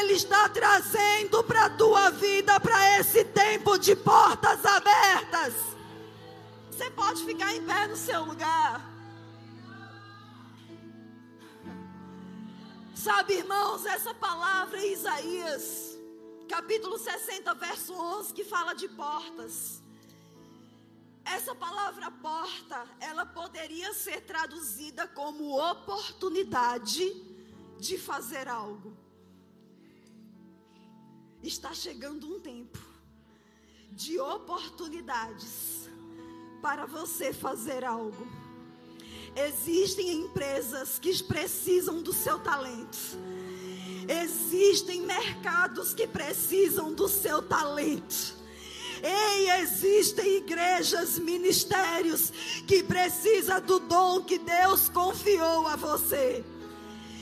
ele 0.00 0.14
está 0.14 0.48
trazendo 0.48 1.42
para 1.44 1.66
a 1.66 1.70
tua 1.70 2.10
vida 2.10 2.58
para 2.60 2.98
esse 2.98 3.24
tempo 3.24 3.78
de 3.78 3.94
portas 3.94 4.64
abertas. 4.64 5.54
Você 6.70 6.90
pode 6.90 7.24
ficar 7.24 7.54
em 7.54 7.64
pé 7.64 7.86
no 7.86 7.96
seu 7.96 8.24
lugar. 8.24 8.86
Sabe, 12.94 13.34
irmãos, 13.34 13.86
essa 13.86 14.12
palavra 14.12 14.78
em 14.84 14.92
Isaías, 14.92 15.96
capítulo 16.48 16.98
60, 16.98 17.54
verso 17.54 17.94
11, 17.94 18.34
que 18.34 18.44
fala 18.44 18.74
de 18.74 18.88
portas. 18.88 19.82
Essa 21.34 21.54
palavra 21.54 22.10
porta, 22.10 22.86
ela 23.00 23.26
poderia 23.26 23.92
ser 23.92 24.22
traduzida 24.22 25.06
como 25.08 25.58
oportunidade 25.58 27.04
de 27.78 27.98
fazer 27.98 28.48
algo. 28.48 28.96
Está 31.42 31.74
chegando 31.74 32.26
um 32.26 32.40
tempo 32.40 32.78
de 33.92 34.18
oportunidades 34.18 35.88
para 36.62 36.86
você 36.86 37.32
fazer 37.32 37.84
algo. 37.84 38.26
Existem 39.36 40.22
empresas 40.22 40.98
que 40.98 41.22
precisam 41.22 42.02
do 42.02 42.12
seu 42.12 42.38
talento. 42.40 42.98
Existem 44.08 45.02
mercados 45.02 45.92
que 45.92 46.06
precisam 46.06 46.94
do 46.94 47.06
seu 47.06 47.42
talento. 47.42 48.37
Ei, 49.02 49.50
existem 49.60 50.38
igrejas, 50.38 51.18
ministérios 51.18 52.30
que 52.66 52.82
precisa 52.82 53.60
do 53.60 53.78
dom 53.78 54.22
que 54.22 54.38
Deus 54.38 54.88
confiou 54.88 55.66
a 55.66 55.76
você. 55.76 56.44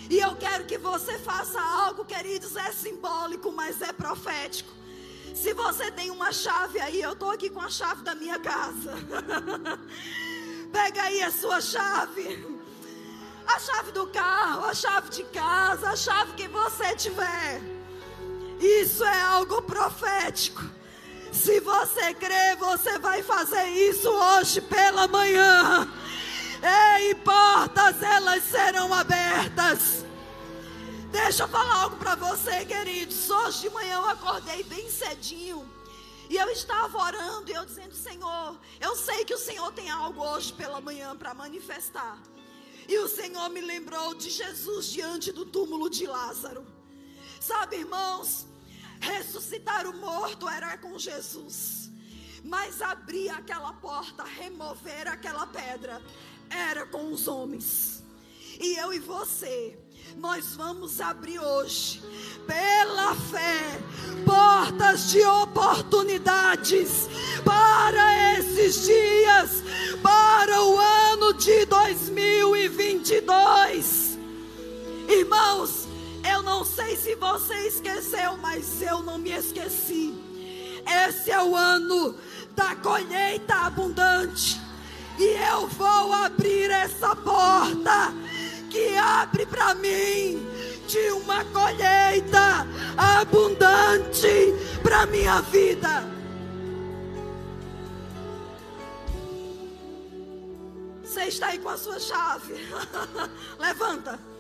E 0.09 0.19
eu 0.19 0.37
quero 0.37 0.65
que 0.65 0.79
você 0.79 1.19
faça 1.19 1.61
algo, 1.61 2.05
queridos, 2.05 2.57
é 2.57 2.71
simbólico, 2.73 3.51
mas 3.51 3.83
é 3.83 3.93
profético. 3.93 4.71
Se 5.35 5.53
você 5.53 5.91
tem 5.91 6.11
uma 6.11 6.33
chave 6.33 6.81
aí, 6.81 7.03
eu 7.03 7.13
estou 7.13 7.31
aqui 7.31 7.51
com 7.51 7.61
a 7.61 7.69
chave 7.69 8.03
da 8.03 8.15
minha 8.15 8.39
casa. 8.39 8.95
Pega 10.73 11.03
aí 11.03 11.23
a 11.23 11.31
sua 11.31 11.61
chave. 11.61 12.57
A 13.47 13.59
chave 13.59 13.93
do 13.93 14.07
carro, 14.09 14.65
a 14.65 14.75
chave 14.75 15.11
de 15.11 15.25
casa, 15.25 15.91
a 15.91 15.97
chave 15.97 16.33
que 16.33 16.49
você 16.49 16.97
tiver. 16.97 17.61
Isso 18.61 19.05
é 19.05 19.23
algo 19.23 19.63
profético. 19.63 20.63
Se 21.37 21.61
você 21.61 22.15
crê, 22.15 22.57
você 22.57 22.99
vai 22.99 23.23
fazer 23.23 23.69
isso 23.69 24.09
hoje 24.09 24.61
pela 24.63 25.07
manhã. 25.07 25.87
Ei, 26.99 27.15
portas, 27.17 28.03
elas 28.03 28.43
serão 28.45 28.93
abertas. 28.93 30.05
Deixa 31.13 31.45
eu 31.45 31.49
falar 31.49 31.83
algo 31.83 31.97
para 31.97 32.15
você, 32.15 32.65
queridos. 32.65 33.29
Hoje 33.29 33.61
de 33.63 33.71
manhã 33.71 33.97
eu 33.97 34.09
acordei 34.09 34.65
bem 34.65 34.91
cedinho. 34.91 35.71
E 36.29 36.37
eu 36.37 36.49
estava 36.49 36.97
orando 36.99 37.51
e 37.51 37.55
eu 37.55 37.65
dizendo, 37.65 37.95
Senhor, 37.95 38.59
eu 38.81 38.97
sei 38.97 39.25
que 39.25 39.35
o 39.35 39.39
Senhor 39.39 39.71
tem 39.73 39.91
algo 39.91 40.25
hoje 40.25 40.53
pela 40.53 40.81
manhã 40.81 41.15
para 41.17 41.35
manifestar. 41.35 42.19
E 42.89 42.99
o 42.99 43.09
Senhor 43.09 43.49
me 43.51 43.61
lembrou 43.61 44.15
de 44.15 44.31
Jesus 44.31 44.87
diante 44.87 45.31
do 45.33 45.45
túmulo 45.45 45.91
de 45.91 46.07
Lázaro. 46.07 46.67
Sabe, 47.39 47.77
irmãos, 47.77 48.47
Ressuscitar 49.01 49.87
o 49.87 49.97
morto 49.97 50.49
era 50.49 50.77
com 50.79 50.99
Jesus. 50.99 51.91
Mas 52.45 52.81
abrir 52.81 53.31
aquela 53.31 53.73
porta, 53.73 54.25
remover 54.25 55.09
aquela 55.09 55.47
pedra, 55.47 56.01
era 56.49 56.87
com 56.87 57.13
os 57.13 57.27
homens. 57.27 58.05
E 58.61 58.77
eu 58.77 58.93
e 58.93 58.99
você, 58.99 59.79
nós 60.17 60.55
vamos 60.55 61.01
abrir 61.01 61.39
hoje, 61.39 62.03
pela 62.47 63.15
fé, 63.15 63.81
portas 64.25 65.11
de 65.11 65.23
oportunidades 65.25 67.09
para 67.45 68.39
esses 68.39 68.87
dias, 68.87 69.63
para 70.03 70.63
o 70.63 70.79
ano 70.79 71.35
de 71.35 71.67
2022. 71.67 74.17
Irmãos, 75.09 75.86
eu 76.31 76.43
não 76.43 76.65
sei 76.65 76.97
se 76.97 77.15
você 77.15 77.55
esqueceu, 77.67 78.37
mas 78.39 78.81
eu 78.83 79.03
não 79.03 79.19
me 79.19 79.31
esqueci. 79.31 80.15
Esse 81.09 81.31
é 81.31 81.43
o 81.43 81.55
ano 81.55 82.15
da 82.55 82.75
colheita 82.77 83.55
abundante. 83.55 84.61
E 85.19 85.25
eu 85.25 85.67
vou 85.69 86.13
abrir 86.13 86.71
essa 86.71 87.17
porta 87.17 88.13
que 88.71 88.97
abre 88.97 89.47
para 89.47 89.75
mim 89.75 90.47
de 90.87 91.11
uma 91.13 91.45
colheita 91.47 92.67
abundante 92.97 94.55
para 94.83 95.07
minha 95.07 95.41
vida. 95.43 96.05
Você 101.03 101.25
está 101.25 101.47
aí 101.49 101.59
com 101.59 101.71
a 101.71 101.79
sua 101.79 101.99
chave. 101.99 102.55
Levanta. 103.59 104.36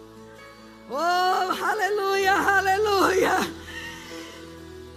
Oh, 0.88 1.64
aleluia, 1.64 2.32
aleluia. 2.32 3.38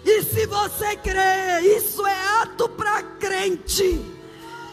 E 0.06 0.22
se 0.22 0.46
você 0.46 0.96
crê, 0.98 1.62
isso 1.78 2.06
é 2.06 2.42
ato 2.42 2.70
para 2.70 3.02
crente. 3.02 4.06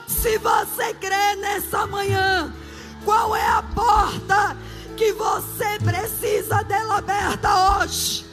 Se 0.06 0.36
você 0.36 0.92
crê 0.92 1.36
nessa 1.36 1.86
manhã, 1.86 2.54
qual 3.02 3.34
é 3.34 3.48
a 3.48 3.62
porta 3.62 4.56
que 4.94 5.12
você 5.12 5.78
precisa 5.82 6.62
dela 6.64 6.98
aberta 6.98 7.78
hoje? 7.78 8.26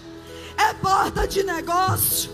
É 0.58 0.74
porta 0.74 1.26
de 1.26 1.42
negócio, 1.42 2.32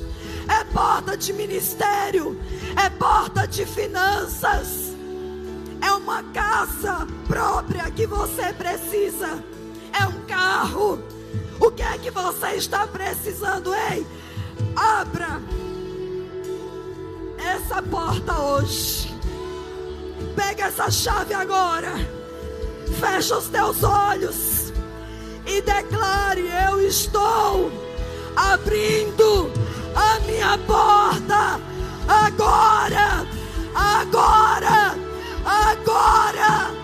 é 0.47 0.63
porta 0.63 1.15
de 1.15 1.31
ministério, 1.31 2.41
é 2.75 2.89
porta 2.89 3.47
de 3.47 3.65
finanças, 3.67 4.95
é 5.81 5.91
uma 5.91 6.23
casa 6.23 7.07
própria 7.27 7.89
que 7.91 8.07
você 8.07 8.51
precisa 8.53 9.43
é 9.93 10.05
um 10.05 10.25
carro. 10.25 10.99
O 11.59 11.71
que 11.71 11.81
é 11.81 11.97
que 11.97 12.11
você 12.11 12.55
está 12.55 12.87
precisando? 12.87 13.73
Ei, 13.73 14.05
abra 14.75 15.41
essa 17.37 17.81
porta 17.81 18.39
hoje. 18.39 19.13
Pega 20.35 20.65
essa 20.65 20.89
chave 20.89 21.33
agora. 21.33 21.91
Fecha 22.99 23.37
os 23.37 23.47
teus 23.47 23.83
olhos 23.83 24.73
e 25.45 25.61
declare: 25.61 26.47
Eu 26.69 26.81
estou 26.81 27.71
abrindo 28.35 29.51
a 29.95 30.19
minha 30.21 30.57
porta 30.59 31.59
agora, 32.07 33.25
agora, 33.75 34.95
agora. 35.45 36.78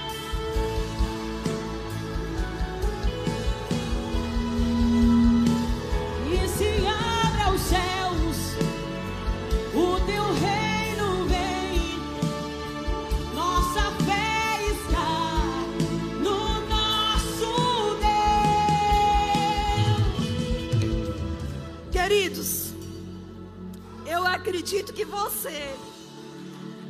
Você, 25.46 25.78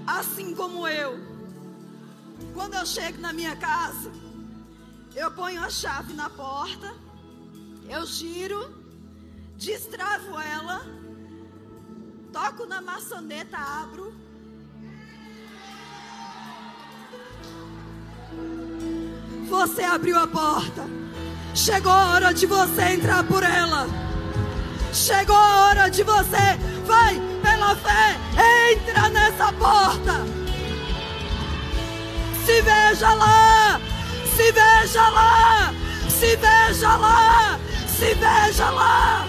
assim 0.07 0.55
como 0.55 0.87
eu, 0.87 1.19
quando 2.53 2.75
eu 2.75 2.85
chego 2.85 3.19
na 3.19 3.33
minha 3.33 3.53
casa, 3.57 4.09
eu 5.13 5.29
ponho 5.31 5.61
a 5.61 5.69
chave 5.69 6.13
na 6.13 6.29
porta, 6.29 6.93
eu 7.89 8.05
giro, 8.05 8.73
destravo 9.57 10.39
ela, 10.39 10.85
toco 12.31 12.65
na 12.65 12.81
maçaneta, 12.81 13.57
abro. 13.57 14.15
Você 19.49 19.83
abriu 19.83 20.17
a 20.17 20.27
porta. 20.27 20.83
Chegou 21.53 21.91
a 21.91 22.11
hora 22.11 22.33
de 22.33 22.45
você 22.45 22.81
entrar 22.93 23.25
por 23.25 23.43
ela. 23.43 23.85
Chegou 24.93 25.35
a 25.35 25.67
hora 25.67 25.89
de 25.89 26.03
você. 26.03 26.57
Vai, 26.85 27.34
pela 27.65 27.75
fé, 27.77 28.19
entra 28.71 29.09
nessa 29.09 29.51
porta. 29.53 30.25
Se 32.45 32.61
veja 32.61 33.13
lá, 33.13 33.81
se 34.35 34.51
veja 34.51 35.09
lá, 35.09 35.73
se 36.07 36.35
veja 36.35 36.95
lá, 36.95 37.59
Se 37.87 38.13
veja 38.13 38.69
lá. 38.71 39.25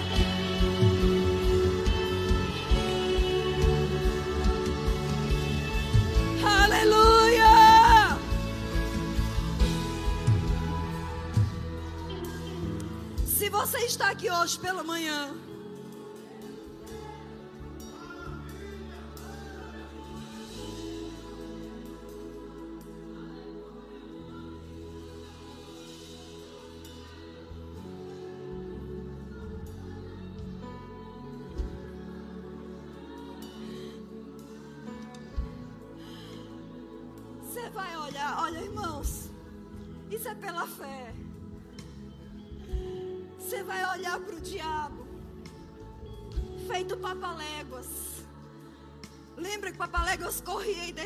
Aleluia. 6.63 8.17
Se 13.25 13.49
você 13.49 13.77
está 13.79 14.09
aqui 14.09 14.29
hoje 14.29 14.59
pela 14.59 14.83
manhã, 14.83 15.33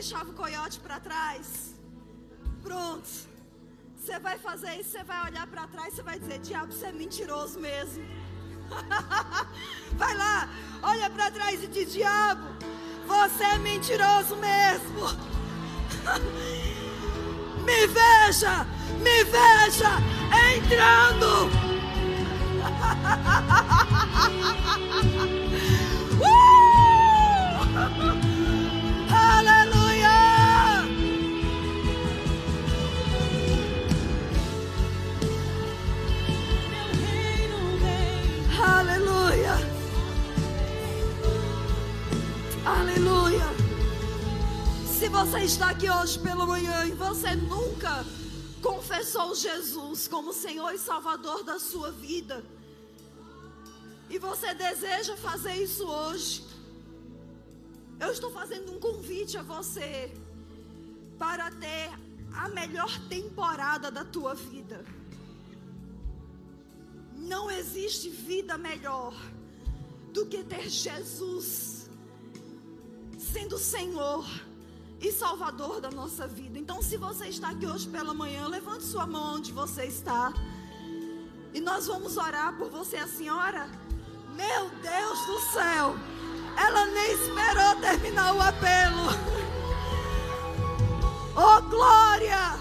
deixava 0.01 0.32
o 0.32 0.34
coiote 0.34 0.80
para 0.80 0.99
trás. 0.99 1.76
Pronto. 2.63 3.07
Você 3.95 4.17
vai 4.19 4.38
fazer 4.39 4.80
isso, 4.80 4.89
você 4.89 5.03
vai 5.03 5.30
olhar 5.30 5.45
para 5.45 5.67
trás, 5.67 5.93
você 5.93 6.01
vai 6.01 6.19
dizer: 6.19 6.39
Diabo, 6.39 6.74
você 6.74 6.88
é 6.88 6.91
mentiroso 6.91 7.59
mesmo. 7.59 8.03
vai 9.93 10.13
lá, 10.15 10.49
olha 10.82 11.09
para 11.09 11.30
trás 11.30 11.63
e 11.63 11.67
diz: 11.67 11.93
Diabo, 11.93 12.47
você 13.05 13.43
é 13.43 13.57
mentiroso 13.59 14.36
mesmo. 14.38 15.30
me 17.65 17.87
veja, 17.87 18.65
me 19.03 19.23
veja 19.23 19.99
entrando. 20.53 21.49
você 45.26 45.41
está 45.41 45.69
aqui 45.69 45.88
hoje 45.88 46.17
pela 46.17 46.47
manhã 46.47 46.84
e 46.88 46.93
você 46.93 47.36
nunca 47.36 48.03
confessou 48.59 49.36
Jesus 49.36 50.07
como 50.07 50.34
Senhor 50.34 50.74
e 50.74 50.80
Salvador 50.80 51.43
da 51.43 51.59
sua 51.59 51.91
vida, 51.91 52.43
e 54.09 54.17
você 54.17 54.51
deseja 54.55 55.15
fazer 55.15 55.53
isso 55.53 55.86
hoje, 55.86 56.43
eu 57.99 58.11
estou 58.11 58.32
fazendo 58.32 58.72
um 58.72 58.80
convite 58.80 59.38
a 59.38 59.43
você 59.43 60.11
para 61.19 61.51
ter 61.51 61.91
a 62.34 62.49
melhor 62.49 62.89
temporada 63.07 63.91
da 63.91 64.03
tua 64.03 64.34
vida. 64.34 64.84
Não 67.15 67.51
existe 67.51 68.09
vida 68.09 68.57
melhor 68.57 69.13
do 70.11 70.26
que 70.26 70.43
ter 70.43 70.67
Jesus 70.67 71.88
sendo 73.19 73.59
Senhor 73.59 74.26
e 75.01 75.11
Salvador 75.11 75.81
da 75.81 75.89
nossa 75.89 76.27
vida. 76.27 76.59
Então, 76.59 76.81
se 76.81 76.95
você 76.95 77.25
está 77.27 77.49
aqui 77.49 77.65
hoje 77.65 77.89
pela 77.89 78.13
manhã, 78.13 78.47
levante 78.47 78.83
sua 78.83 79.07
mão 79.07 79.35
onde 79.35 79.51
você 79.51 79.85
está. 79.85 80.31
E 81.53 81.59
nós 81.59 81.87
vamos 81.87 82.17
orar 82.17 82.55
por 82.55 82.69
você, 82.69 82.97
a 82.97 83.07
senhora. 83.07 83.67
Meu 84.35 84.69
Deus 84.69 85.25
do 85.25 85.39
céu, 85.51 85.95
ela 86.55 86.85
nem 86.85 87.11
esperou 87.13 87.75
terminar 87.81 88.35
o 88.35 88.41
apelo. 88.41 89.41
Oh, 91.33 91.61
glória! 91.61 92.59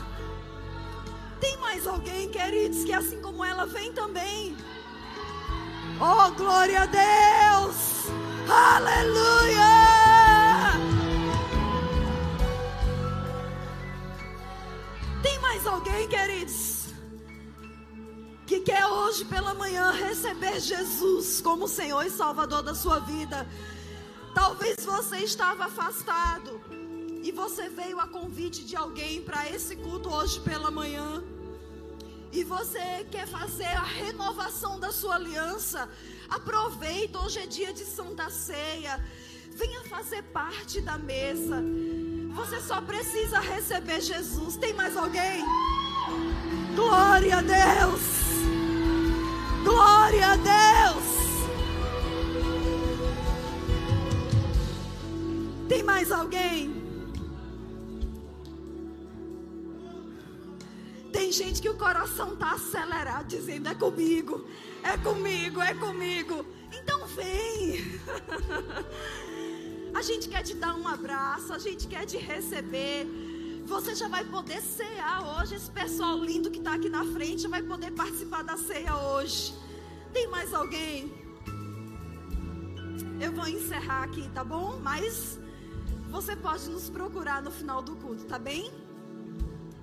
Tem 1.41 1.57
mais 1.59 1.85
alguém, 1.89 2.29
queridos, 2.31 2.85
que 2.85 2.93
assim 2.93 3.21
como 3.21 3.45
ela 3.45 3.67
vem 3.67 3.93
também. 3.93 4.57
Oh, 6.01 6.31
glória 6.31 6.83
a 6.83 6.87
Deus! 6.87 8.07
Aleluia! 8.49 10.00
Mais 15.51 15.67
alguém, 15.67 16.09
queridos, 16.09 16.95
que 18.47 18.61
quer 18.61 18.87
hoje 18.87 19.25
pela 19.25 19.53
manhã 19.53 19.91
receber 19.91 20.61
Jesus 20.61 21.41
como 21.41 21.67
Senhor 21.67 22.07
e 22.07 22.11
Salvador 22.11 22.63
da 22.63 22.73
sua 22.73 23.01
vida? 23.01 23.45
Talvez 24.33 24.77
você 24.85 25.17
estava 25.17 25.65
afastado 25.65 26.61
e 27.25 27.33
você 27.33 27.69
veio 27.69 27.99
a 27.99 28.07
convite 28.07 28.65
de 28.65 28.77
alguém 28.77 29.23
para 29.23 29.51
esse 29.51 29.75
culto 29.75 30.09
hoje 30.09 30.39
pela 30.39 30.71
manhã. 30.71 31.21
E 32.31 32.45
você 32.45 33.05
quer 33.11 33.27
fazer 33.27 33.75
a 33.77 33.83
renovação 33.83 34.79
da 34.79 34.93
sua 34.93 35.17
aliança. 35.17 35.89
Aproveita, 36.29 37.19
hoje 37.19 37.41
é 37.41 37.47
dia 37.47 37.73
de 37.73 37.85
Santa 37.85 38.31
Ceia. 38.31 39.05
Venha 39.51 39.83
fazer 39.83 40.23
parte 40.23 40.81
da 40.81 40.97
mesa. 40.97 41.61
Você 42.35 42.61
só 42.61 42.81
precisa 42.81 43.41
receber 43.41 44.01
Jesus. 44.01 44.57
Tem 44.57 44.73
mais 44.73 44.97
alguém? 44.97 45.45
Glória 46.75 47.39
a 47.39 47.43
Deus! 47.43 48.01
Glória 49.65 50.27
a 50.27 50.37
Deus! 50.37 51.21
Tem 55.69 55.83
mais 55.83 56.11
alguém? 56.11 56.81
Tem 61.13 61.31
gente 61.31 61.61
que 61.61 61.69
o 61.69 61.77
coração 61.77 62.33
está 62.33 62.53
acelerado, 62.53 63.27
dizendo: 63.27 63.69
é 63.69 63.75
comigo, 63.75 64.45
é 64.83 64.97
comigo, 64.97 65.61
é 65.61 65.75
comigo. 65.75 66.47
Então 66.73 67.07
vem. 67.07 68.01
A 69.93 70.03
gente 70.03 70.29
quer 70.29 70.43
te 70.43 70.55
dar 70.55 70.75
um 70.77 70.87
abraço, 70.87 71.53
a 71.53 71.59
gente 71.59 71.87
quer 71.89 72.07
te 72.07 72.17
receber. 72.17 73.07
Você 73.67 73.95
já 73.95 74.09
vai 74.09 74.25
poder 74.25 74.61
cear 74.61 75.19
hoje. 75.33 75.55
Esse 75.55 75.71
pessoal 75.71 76.17
lindo 76.19 76.51
que 76.51 76.59
está 76.59 76.75
aqui 76.75 76.89
na 76.89 77.05
frente 77.05 77.47
vai 77.49 77.63
poder 77.63 77.91
participar 77.93 78.43
da 78.43 78.57
ceia 78.57 78.97
hoje. 78.97 79.55
Tem 80.13 80.29
mais 80.29 80.55
alguém? 80.55 81.13
Eu 83.21 83.33
vou 83.33 83.47
encerrar 83.47 84.05
aqui, 84.05 84.29
tá 84.31 84.43
bom? 84.43 84.79
Mas 84.81 85.39
você 86.09 86.35
pode 86.35 86.69
nos 86.71 86.89
procurar 86.89 87.43
no 87.43 87.51
final 87.51 87.83
do 87.83 87.95
culto, 87.97 88.25
tá 88.25 88.39
bem? 88.39 88.73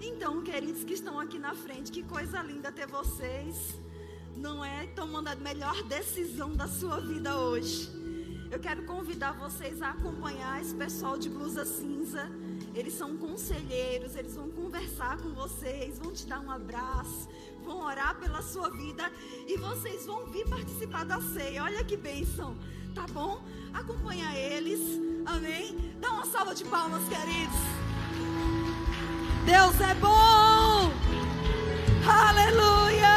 Então, 0.01 0.41
queridos 0.41 0.83
que 0.83 0.93
estão 0.93 1.19
aqui 1.19 1.39
na 1.39 1.53
frente, 1.53 1.91
que 1.91 2.03
coisa 2.03 2.41
linda 2.41 2.71
ter 2.71 2.87
vocês. 2.87 3.75
Não 4.35 4.63
é 4.63 4.87
tomando 4.87 5.27
a 5.29 5.35
melhor 5.35 5.83
decisão 5.83 6.55
da 6.55 6.67
sua 6.67 6.99
vida 6.99 7.37
hoje. 7.37 7.96
Eu 8.49 8.59
quero 8.59 8.83
convidar 8.83 9.33
vocês 9.33 9.81
a 9.81 9.89
acompanhar 9.89 10.61
esse 10.61 10.73
pessoal 10.73 11.17
de 11.17 11.29
blusa 11.29 11.65
cinza. 11.65 12.29
Eles 12.73 12.93
são 12.93 13.17
conselheiros, 13.17 14.15
eles 14.15 14.35
vão 14.35 14.49
conversar 14.49 15.17
com 15.17 15.29
vocês, 15.29 15.99
vão 15.99 16.13
te 16.13 16.25
dar 16.25 16.39
um 16.39 16.49
abraço, 16.49 17.27
vão 17.65 17.83
orar 17.83 18.15
pela 18.15 18.41
sua 18.41 18.69
vida 18.69 19.11
e 19.47 19.57
vocês 19.57 20.05
vão 20.05 20.27
vir 20.27 20.47
participar 20.47 21.03
da 21.03 21.19
ceia. 21.19 21.63
Olha 21.63 21.83
que 21.83 21.97
bênção, 21.97 22.55
tá 22.95 23.05
bom? 23.07 23.43
Acompanha 23.73 24.33
eles, 24.37 24.79
amém? 25.25 25.75
Dá 25.99 26.11
uma 26.11 26.25
salva 26.25 26.55
de 26.55 26.63
palmas, 26.65 27.03
queridos. 27.09 27.57
Deus 29.45 29.81
é 29.81 29.93
bom! 29.95 30.91
Aleluia! 32.09 33.16